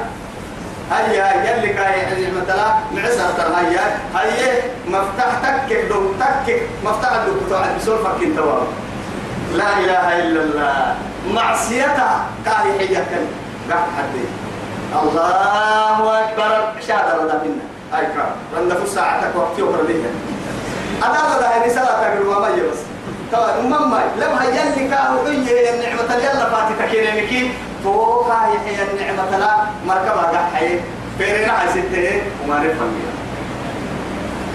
[0.92, 4.62] هيا يلي كاي مثلا معسر ترهيا هيا.
[4.88, 8.68] مفتاح تكك دو تكك مفتاح دو بتوع بسول فكين تواب
[9.56, 10.96] لا إله إلا الله.
[11.34, 12.26] معصيتها.
[12.46, 13.26] كاهي حية كن
[13.70, 14.26] قاعد حدي.
[15.02, 16.82] الله أكبر.
[16.88, 17.66] شهادة رضا منا
[18.00, 18.32] أي كرام.
[18.58, 20.10] رند في ساعتك وقت يوكر ليها
[21.04, 22.80] أنا رضا هذه صلاة تقول ما بس.
[23.32, 27.52] طبعا أمم لم هيا اللي كاهو إيه النعمة يلا فاتتك كينيكي
[27.84, 29.52] توقع يحيى النعمة لا
[29.88, 30.80] مركبة قحي
[31.18, 33.14] فيرنا على ستة وما نفهم بها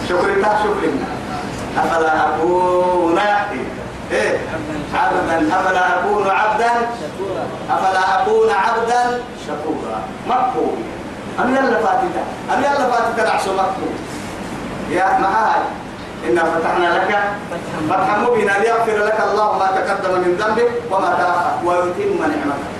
[0.09, 1.07] شكر تا شكرنا
[1.78, 3.18] أفلا أكون
[4.12, 4.38] إيه؟
[4.94, 6.70] عبدا أفلا أكون عبدا؟
[7.70, 9.98] أفلا أكون عبدا؟ شكورا.
[10.28, 10.76] مكفور
[11.40, 12.22] أم يلا فاتتا
[12.54, 13.94] أم يلا فاتتا نعشو مكفور
[14.90, 15.62] يا معاي
[16.28, 17.18] إنا فتحنا لك
[17.90, 22.70] فتحا مبينا ليغفر لك الله ما تقدم من ذنبك وما تأخر ويتم نعمته.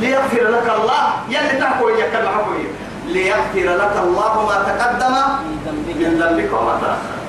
[0.00, 1.04] ليغفر لك الله.
[1.28, 2.54] يلي تحكوا يكل حكوا
[3.06, 5.14] ليغفر لك الله ما تقدم
[5.86, 7.19] من ذنبك وما تأخر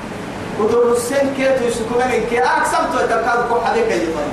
[0.62, 4.32] ودور السن كيف يسكون من كي أكثر تتكاد كل حديك يفهم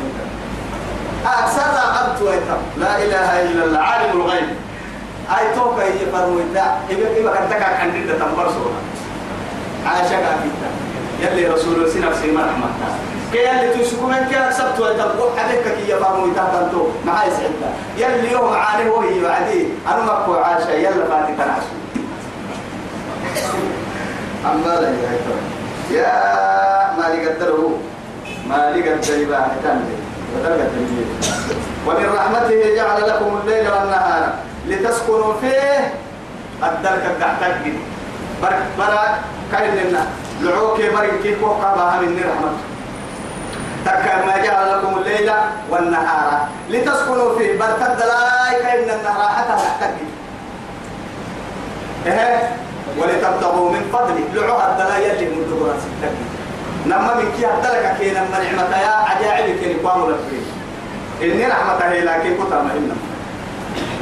[1.27, 1.63] أكثر
[1.99, 3.79] عبد ويتم لا إله إلا الله.
[3.79, 4.49] عالم الغيب.
[5.39, 8.81] أي توقع يفرموا إذا إذا إذا كنتك عن جدة تنبر سورة
[9.87, 10.53] عاشق أكيد
[11.21, 12.69] يلي رسول سنة سيما رحمة
[13.33, 17.71] كي يلي تشكو من كي أكسبت ويتبقوا حديثك كي يفهموا يتهبنتو ما هي سعيدة.
[17.97, 19.69] يلي يوم عاني وهي بعدي.
[19.89, 21.75] أنا مكو عاشا يلا فاتي تنعشو
[24.53, 25.58] أما لا يا
[25.91, 26.13] يا
[26.99, 27.79] ما لي قدره
[28.49, 29.51] ما لي قدر بقى
[31.87, 34.35] ومن رحمته جعل لكم الليل والنهار
[34.67, 35.95] لتسكنوا فيه
[36.63, 37.73] الدرك الدحتك
[38.43, 39.15] برك برك
[39.53, 39.97] كاين
[40.43, 42.69] لعوك برك كيف وقع من رحمته
[43.85, 45.33] تكر ما جعل لكم الليل
[45.71, 47.53] والنهار لتسكنوا فيه.
[47.59, 49.95] بل تدلاي كأن النهار حتى تحتك.
[52.07, 52.51] إيه؟
[52.99, 56.17] ولتبتغوا من فضله لعوها الدلاي اللي من دبرا ستك
[56.87, 60.19] نما من كي هدلك كي نما نعمة يا عجائب كي نقام لك
[61.23, 62.97] إني رحمته لكن كتر مهمة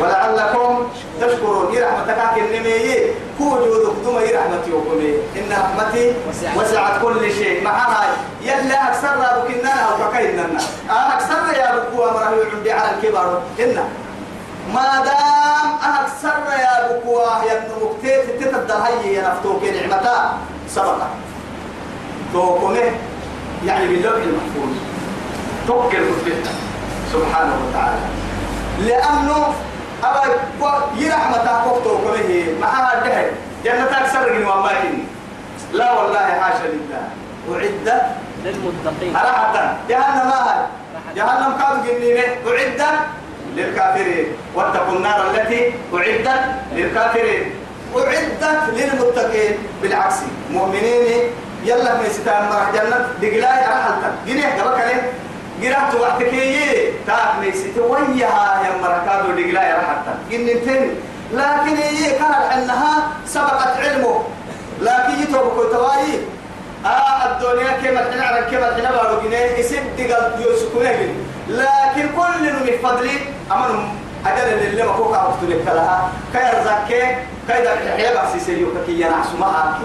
[0.01, 0.89] ولعلكم
[1.20, 1.76] تشكرون.
[1.76, 2.99] إيه رحمتك كنمي
[3.39, 6.12] كو جودك دوما إيه رحمتي وكمي إن رحمتي
[6.57, 7.64] وسعت كل شيء.
[7.64, 8.09] مع هاي
[8.43, 10.45] يلا أكثر رابك إننا أو بكينا
[10.91, 13.43] أنا أكثر يا بكو أمره عندي على الكبار.
[13.61, 13.84] إن
[14.74, 20.38] ما دام أكثر يا بكو يا ابن مكتيت تتبدل هاي يا نفتوك نعمتا.
[20.68, 21.08] سبقا.
[22.32, 22.90] توكمه
[23.66, 24.72] يعني باللوح المحفوظ.
[25.66, 26.52] توكل كتبتها
[27.12, 27.98] سبحانه وتعالى.
[28.78, 29.54] لأنه
[30.04, 30.22] أبا
[30.96, 33.30] يرحمة كوكتو كله معها الدهر
[33.92, 34.98] أكثر من وماكن
[35.72, 37.02] لا والله حاشا لله.
[37.52, 38.02] أعد
[38.44, 39.14] للمتقين.
[39.14, 39.76] راحة.
[39.88, 40.66] جهنم ما هاي
[41.16, 42.98] جهنم كانوا جنينه أعدت
[43.57, 44.26] للكافرين.
[44.54, 46.40] واتقوا النار التي أعدت
[46.74, 47.44] للكافرين.
[47.96, 49.59] أعدت للمتقين.
[49.82, 50.14] بالعكس
[50.50, 51.22] مؤمنين
[51.64, 52.98] يلا ما يستان مرح جنة.
[53.22, 55.02] دقلاي أرحلتا جنيه قبك عليه
[55.62, 56.32] قرأت وقتك.
[56.32, 60.94] يي تاك ما يستي وياها يا مركادو دقلاي أرحلتا جنتين
[61.32, 62.92] لكن هي كانت أنها
[63.26, 64.24] سبقت علمه.
[64.80, 66.20] لكن يتوبك تواي
[66.84, 71.14] آه الدنيا كما على كما بارو جنيه يسد قلب يوسكونه
[71.49, 73.18] لكن كل من فضلي
[73.53, 73.88] أمن
[74.26, 77.16] أجل اللي ما فوق عرفت لك لها كي أرزاك كي
[77.82, 79.78] الحياة بس يسيريو كي ينعس ما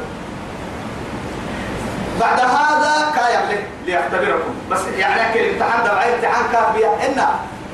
[2.19, 4.53] بعد هذا كايا ليختبركم.
[4.71, 6.87] بس يعني كل امتحان دبع امتحان كاف بيا.
[6.87, 7.21] إن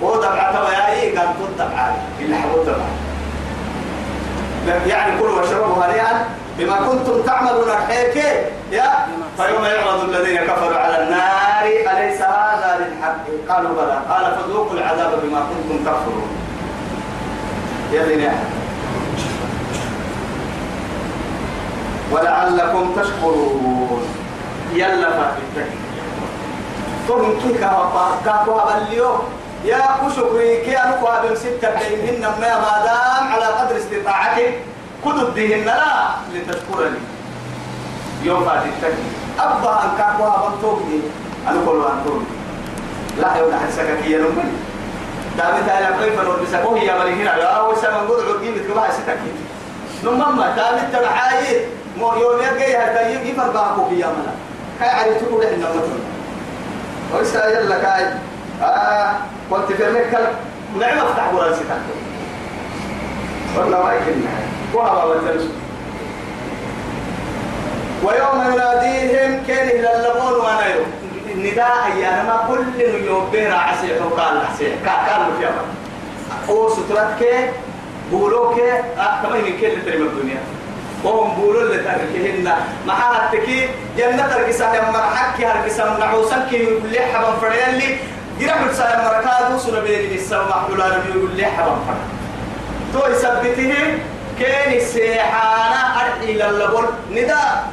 [0.03, 2.85] هو دبع تبعي قال كنت دبع اللي حبوت دبع
[4.85, 6.25] يعني كلوا واشربوا هنيئا
[6.57, 8.15] بما كنتم تعملون الحيك
[8.71, 14.01] يا فيوم يعرض الذين كفروا على النار أليس هذا للحق؟ قالوا بلى.
[14.09, 16.29] قال فذوقوا العذاب بما كنتم تكفرون.
[17.93, 18.33] يا
[22.11, 24.07] ولعلكم تشكرون.
[24.73, 25.67] يلا فاتك
[27.07, 29.19] فهم كي كهوا كهوا باليوم
[29.65, 34.53] يا كشكري كي أنكو هذا ستة بينهن ما ما دام على قدر استطاعتك.
[35.11, 36.99] كدد دهن لا لتشكرني
[38.23, 38.93] يوم فاتك
[39.39, 40.99] أبا أن كهوا بنتوبني
[41.47, 42.25] أنا كل أن توبني.
[43.21, 44.51] لا يوم نحسك كي ينمني
[45.37, 49.19] دامت على كيف نور بسكوه يا مريهين لا هو سمن قد عقيمة كما ستك.
[50.03, 51.61] نمما دامت تبعايد
[51.99, 54.33] مو يوم يجي هذا يجي فرقاكو في يومنا
[54.79, 55.99] كاي عرفتوا له إن مثلا
[57.13, 58.05] ويسا يلا كاي.
[58.61, 59.13] آه
[59.51, 60.19] كنت في المكة
[60.79, 61.79] نعم أفتح براسي تحت
[63.57, 64.29] والله ما يكلنا
[64.77, 65.45] وهذا والتلس
[68.03, 70.85] ويوم يناديهم كان إلى اللبون وأنا يوم
[71.33, 75.65] النداء أيانا ما كل يوم بيرا عسيح وقال عسيح كان في أمر
[76.49, 77.53] أو سترتك
[78.11, 80.37] بولوك أه كما يمكن تريم الدنيا
[81.03, 82.51] وهم بولو اللي تركهن
[82.87, 87.97] محاتك جنة تركسا يا مرحك هركسا نعوسك يقول حبا فريالي
[88.39, 92.17] جرح بتسا مركادو سنة بيني السما محلولا نبي يقول لي حبا فريالي
[92.93, 93.73] تو يثبته
[94.39, 96.85] كان السيحانة أرحي للبول.
[97.11, 97.67] نداء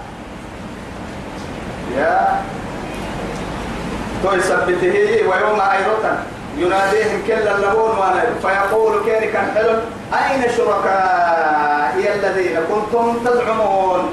[1.96, 2.42] يا.
[4.22, 4.96] تو يثبته
[5.28, 6.12] ويوم أيضا
[6.58, 8.24] يناديهم كل اللبون وأنا.
[8.42, 9.80] فيقول كان كان حلم
[10.14, 14.10] أين شركائي الذين كنتم تزعمون؟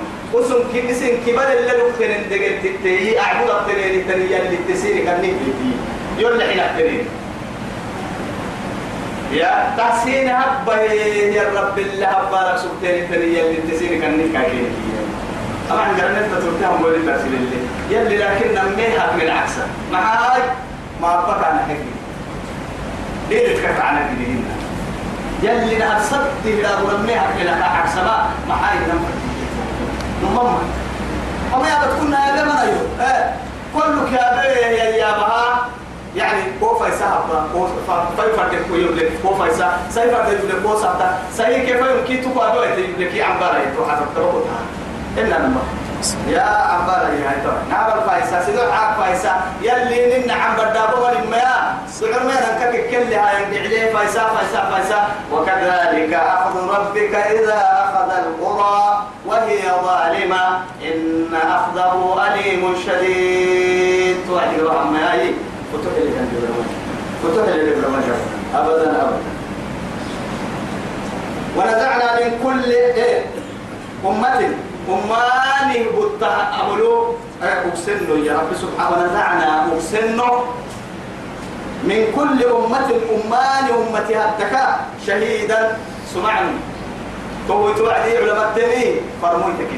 [0.73, 3.99] كي اسم كبر اللي لقتن دقل تتي أعبد التنين.
[3.99, 5.53] التنين اللي تسيري كان نبي.
[6.17, 7.07] يقول حين التنين.
[9.31, 14.67] يا تحسين هبة يا رب الله هبارك سبتين التنين اللي تسيري كان نبي
[15.69, 17.57] طبعا قرنت ترتهم ولي تأسيل اللي.
[17.89, 20.41] يلي لكن نميها من عكسه معاي
[21.01, 21.91] ما بقى أنا حقي
[23.29, 24.45] ليه تكفى عنا كدهين
[25.43, 29.09] يلي نهر صدت إلى ورميها إلى عكس ما ما حاي نمر
[30.23, 30.57] نمم
[31.55, 33.33] أما يا بتكون هذا ما نيو إيه.
[33.73, 34.67] كلك يا بيه
[35.03, 35.67] يا بها.
[36.15, 41.77] يعني كوفا يسحب كوفا فايفر كيف يقول لك كوفا كيف يقول لك كوفا ساي كيف
[41.77, 44.61] يمكن تقعد يقول لك بارا يروح حسب تروحها
[45.17, 45.61] إلا نمر.
[46.27, 49.31] يا عبارة يا هاي طبعا نعم الفايسة سيدو عاق فايسة
[49.61, 53.93] يلي نن عم بدابو ولما سعر ما نكك كل هاي عليه.
[53.93, 54.99] فايسة فايسة فايسة
[55.33, 60.59] وكذلك أخذ ربك إذا أخذ القرى وهي ظالمة.
[60.81, 64.17] إن أخذه أليم شديد.
[64.27, 65.33] توعد رحمة هاي.
[65.81, 66.27] فتح اللي كان
[67.23, 68.03] فتح جبرمان
[68.55, 69.21] أبدا أبدا.
[71.57, 73.25] ونزعنا من كل إيه؟
[74.05, 74.39] أمة
[74.89, 78.97] أماني بطه أملو أكسنو يا رب سبحانه.
[78.97, 80.31] ونزعنا أكسنو
[81.83, 85.77] من كل أمة أمان أمتها الدكاء شهيدا.
[86.13, 86.51] سمعني.
[87.47, 89.71] تو توعدي علماء التنين فرمويتك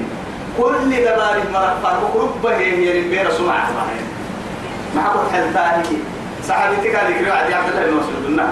[0.58, 3.68] كل دبار مرة فرموك ربه هي ربير سمعت.
[4.96, 5.98] ما قلت حلتاني
[6.48, 8.50] صحابتك هذه كريوة عدي عبد الله بن مسعود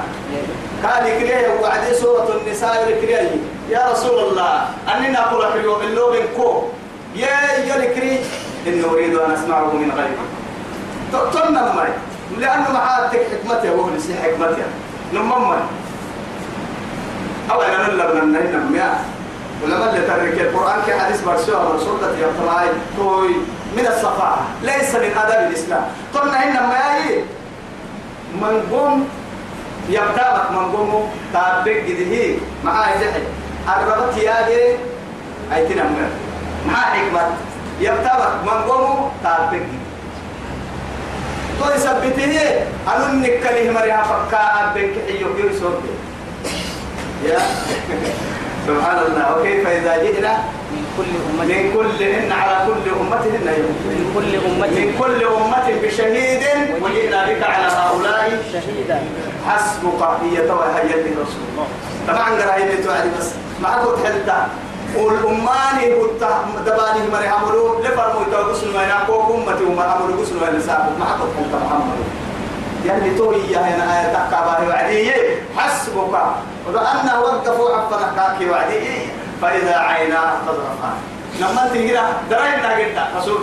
[0.83, 3.29] قال كريه وعدي سورة النساء كريه
[3.69, 4.65] يا رسول الله
[4.97, 6.63] أني أقول لك اليوم اللوب كو
[7.15, 7.27] يا
[7.67, 8.19] يا كري
[8.67, 10.19] إن أريد أن أسمعه من غيرك
[11.33, 11.93] تمنا معي
[12.37, 14.63] لأنه محاتك حكمته وهو لسي حكمته
[15.13, 15.51] نمم
[17.51, 18.95] أو أنا نلا بنا نهينا مياه
[19.63, 22.67] ولما اللي ترك القرآن كحديث برسوة رسولة يطلعي
[22.97, 23.35] توي.
[23.77, 25.83] من الصفاحة ليس من أدب الإسلام.
[26.13, 27.19] قلنا هنا ما هي؟
[28.41, 29.07] من قوم
[29.89, 33.23] يبدأ من قوم تابق جده معاه زحي
[33.67, 34.77] الربط ياجي
[35.53, 36.09] أي تنمر
[36.67, 37.21] مع حكمة؟
[37.79, 39.65] يبتبك من قوم تابق
[41.59, 42.41] تو يثبته
[42.87, 45.71] أنو نكله مريها فكا أبنك حيو يسوع
[47.25, 47.39] يا؟
[48.67, 49.25] سبحان الله.
[49.39, 50.33] وكيف إذا جئنا؟
[50.71, 51.43] من كل أمة.
[51.45, 54.67] من كل إن على كل أمة من كل أمة.
[54.67, 56.43] من كل أمة بشهيد.
[56.81, 58.43] وجئنا بك على هؤلاء.
[58.53, 58.99] شهيدا.
[59.47, 60.37] حسبك هي
[60.77, 61.47] هي الرسول.
[62.07, 63.29] طبعا قرايه توعدي بس
[63.61, 64.47] ما كنت حلتا
[64.97, 66.23] والأماني قلت
[66.65, 71.33] دباني مري عملوا لفرموا يتوقسوا ما ينقوا أمتي وما عملوا قسوا ما ينسابوا ما كنت
[71.37, 71.97] حلتا محمد.
[72.85, 75.11] يعني توي يا هنا آية تكابه وعدي
[75.57, 76.13] حسبك
[76.67, 79.09] وأنه وقفوا عفنا كاكي وعدي.
[79.41, 80.97] فإذا عينا تضرفان.
[81.39, 81.97] لما تنقل
[82.29, 83.41] درينا قلت رسول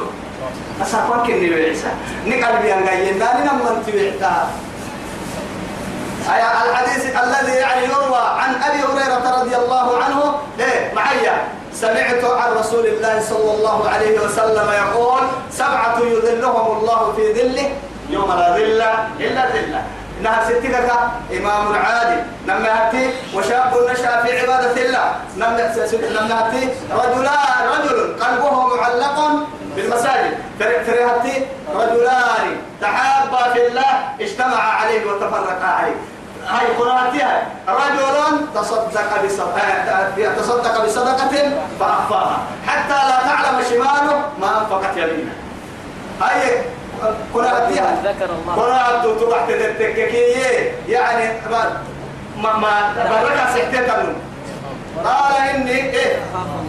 [0.83, 1.91] أساقوا كني بعيسى
[2.27, 4.47] نقل بيان قايين داني لما تبعتها
[6.35, 10.35] أي الحديث الذي يعني يروى عن أبي هريرة رضي الله عنه.
[10.61, 11.31] إيه معي.
[11.75, 17.71] سمعت عن رسول الله صلى الله عليه وسلم يقول سبعة يذلهم الله في ظله
[18.11, 18.83] يوم لا ظل
[19.21, 19.83] إلا ظله
[20.21, 20.75] إنها ستك
[21.37, 25.97] إمام عادل لما يأتي وشاب نشأ في عبادة الله لما يأتي
[26.93, 29.47] رجلان رجل قلبه معلق
[29.77, 30.39] بالمساجد.
[30.61, 35.97] فرهتي رجلان تحابا في الله اجتمع عليه وتفرقا عليه.
[36.49, 42.39] هاي قراتها رجل تصدق بصدقة تصدق بصدقة فأخفاها.
[42.67, 45.33] حتى لا تعلم شماله ما أنفقت يمينه.
[46.23, 46.63] هاي
[47.35, 50.35] قراتها ذكر الله قرات تروح تتككي
[50.89, 51.41] يعني
[52.43, 52.93] ما ما
[53.23, 53.93] بركة سحتة
[55.05, 56.17] قال إني إيه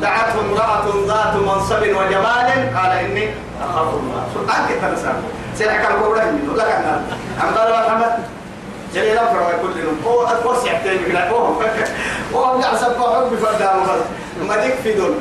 [0.02, 3.30] دعته امرأة ذات منصب وجمال قال إني
[3.62, 3.88] أخاف
[4.36, 5.14] الله كيف تنسى
[5.56, 7.02] سيحكى القرآن منه لك أنا
[7.44, 8.12] أم قال محمد
[8.94, 10.02] جلي لا فرق كل يوم
[10.46, 11.38] هو سيحتاج بلا هو
[12.36, 14.02] هو يعصب حب فردام بس
[14.50, 15.14] ملك في دول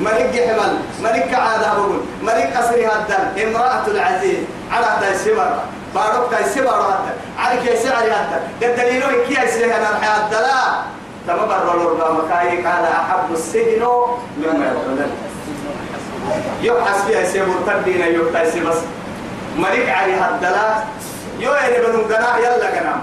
[0.00, 4.38] ملك جحمل ملك عادة بقول ملك أسري هذا امرأة العزيز
[4.72, 5.58] على هذا السمر
[5.94, 10.82] بارك هاي السمر هذا على كي سعر هذا الدليل كي يسلي أنا الحياة لا
[11.26, 13.82] تما بر الورقة مكاي قال أحب السجن
[14.38, 15.12] مما يدخلون
[16.62, 18.76] يبحث فيها سيبور تردين يبحث بس.
[19.58, 20.74] ملك علي هذا لا
[21.40, 22.96] يو يعني بدون قناع يلا قناع.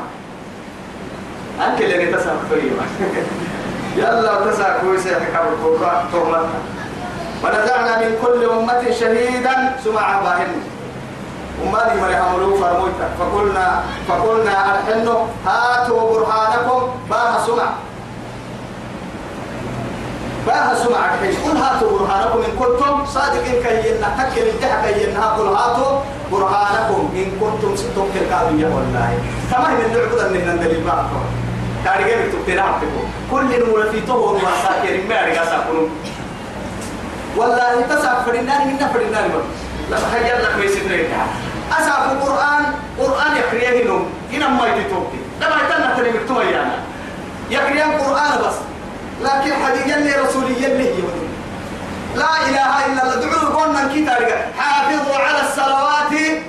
[1.68, 2.18] أنت اللي
[2.50, 2.86] فريما
[3.98, 6.72] يلا تسع كويسة حكام القرآن تهمتها
[7.44, 10.52] ونزعنا من كل أمة شهيدا سمع باهن
[11.62, 16.82] وما لي مري عملوا فرموتا فقلنا فقلنا أرحنوا هاتوا برهانكم.
[17.10, 17.70] باه سمع.
[20.48, 21.36] باه سمع الحين.
[21.46, 25.26] قل هاتوا برهانكم إن كنتم صادقين كينا تكل الجحك كينا.
[25.26, 26.00] قل هاتوا
[26.32, 29.10] برهانكم إن كنتم ستم كالكابية والله.
[29.52, 31.06] هي من نعبد من الدليل بقى
[31.86, 32.66] تاريخ تبتنا
[33.32, 33.50] كل
[33.91, 35.89] في طهور وساكر ما ساكنون
[37.38, 39.32] والله تسع فرنان من فرنان
[39.90, 41.10] لما حيا لك ويسدرك
[41.80, 42.64] أسعف القرآن
[43.00, 46.72] قرآن يقريه لهم إن ما يتوبي لما يتنى تلي مكتوب يعني
[47.50, 48.56] يقريه القرآن بس.
[49.22, 50.94] لكن حديث يلي رسولي يلي
[52.16, 53.16] لا إله إلا الله.
[53.16, 56.44] دعوا قولنا كتاب حافظوا على الصلوات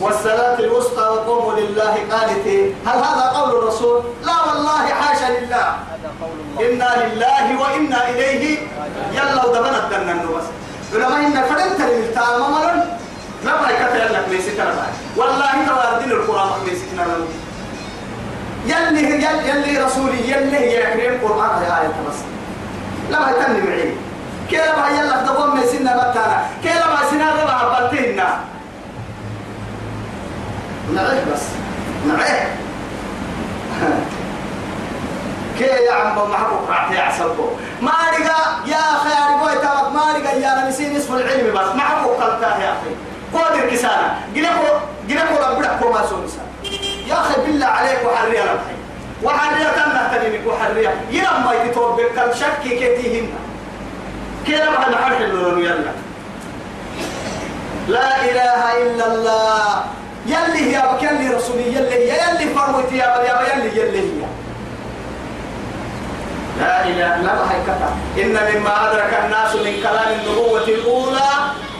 [0.00, 2.74] والصلاة الوسطى وقوموا لله قانتين.
[2.86, 5.74] هل هذا قول الرسول؟ لا والله حاشا لله.
[6.60, 8.58] إنا لله وإنا إليه.
[9.12, 10.44] يلا ودبنا الدنا بس
[10.94, 12.84] ولما إن فرنت الملتام ممرن
[13.44, 14.76] لما يكتر لك ليس كلام.
[15.16, 17.24] والله تواردين القرآن ليس كلام.
[18.66, 22.18] يلي يلي يلي رسولي يلي يكرم القرآن يا آية بس.
[23.10, 23.94] لما يتني معي.
[24.50, 28.40] كلا ما يلا تقوم من سنة بتانا كلا ما سنة ربع بلتينا
[30.94, 31.42] نعيه بس.
[32.08, 32.63] نعيه
[35.58, 37.50] كي يا عم معكم قاعد يعصبوا
[37.82, 38.36] ما رجع
[38.66, 41.76] يا أخي أرجو يتابع ما رجع يا نسي نصف العلم بس.
[41.76, 42.92] معكم قلتها يا أخي.
[43.34, 44.64] قادر كسانا جنكو
[45.08, 46.42] جنكو ربنا كوما سونسا
[47.06, 48.74] يا أخي بالله عليك وحرية ربحي
[49.22, 50.94] وحرية تنا تنينك وحرية.
[51.10, 53.28] يلا ما يتوب كل شك كتيهن
[54.46, 55.92] كده بعد حرح اللون يلا.
[57.88, 59.84] لا إله إلا الله.
[60.26, 61.62] يلي يا بكلي رسولي.
[61.62, 64.24] يلي يلي فروت يا يا يلي يلي هي.
[66.60, 71.30] لا إله لا حقيقة إن مما أدرك الناس من كلام النبوة الأولى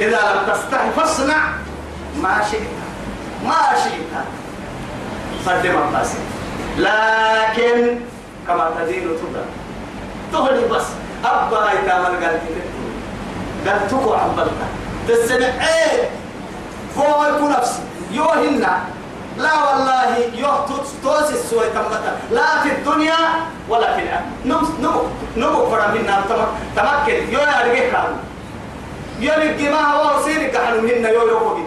[0.01, 1.43] إذا لم تستحي فاصنع
[2.23, 2.69] ما شئت.
[3.45, 4.13] ما شئت.
[5.47, 6.19] قدم القاسم
[6.79, 8.01] لكن
[8.47, 9.45] كما تدين تدر
[10.33, 10.87] تهدي بس.
[11.25, 12.41] أبا إتام قال
[13.67, 14.61] قال تقوى عبالك
[15.09, 15.47] تسمع.
[15.47, 16.11] إيه؟
[16.97, 17.83] يكون نفسي.
[18.13, 18.67] يوهن.
[19.39, 21.65] لا والله يهتوس توس السوء
[22.31, 23.19] لا في الدنيا
[23.69, 24.25] ولا في الآخرة.
[24.45, 24.97] نم نم
[25.37, 26.23] نم فرا منا.
[26.77, 27.33] تمكن.
[27.33, 28.05] يو يا رجع
[29.21, 30.23] يو نجي ما هو
[30.83, 31.59] منا يو يو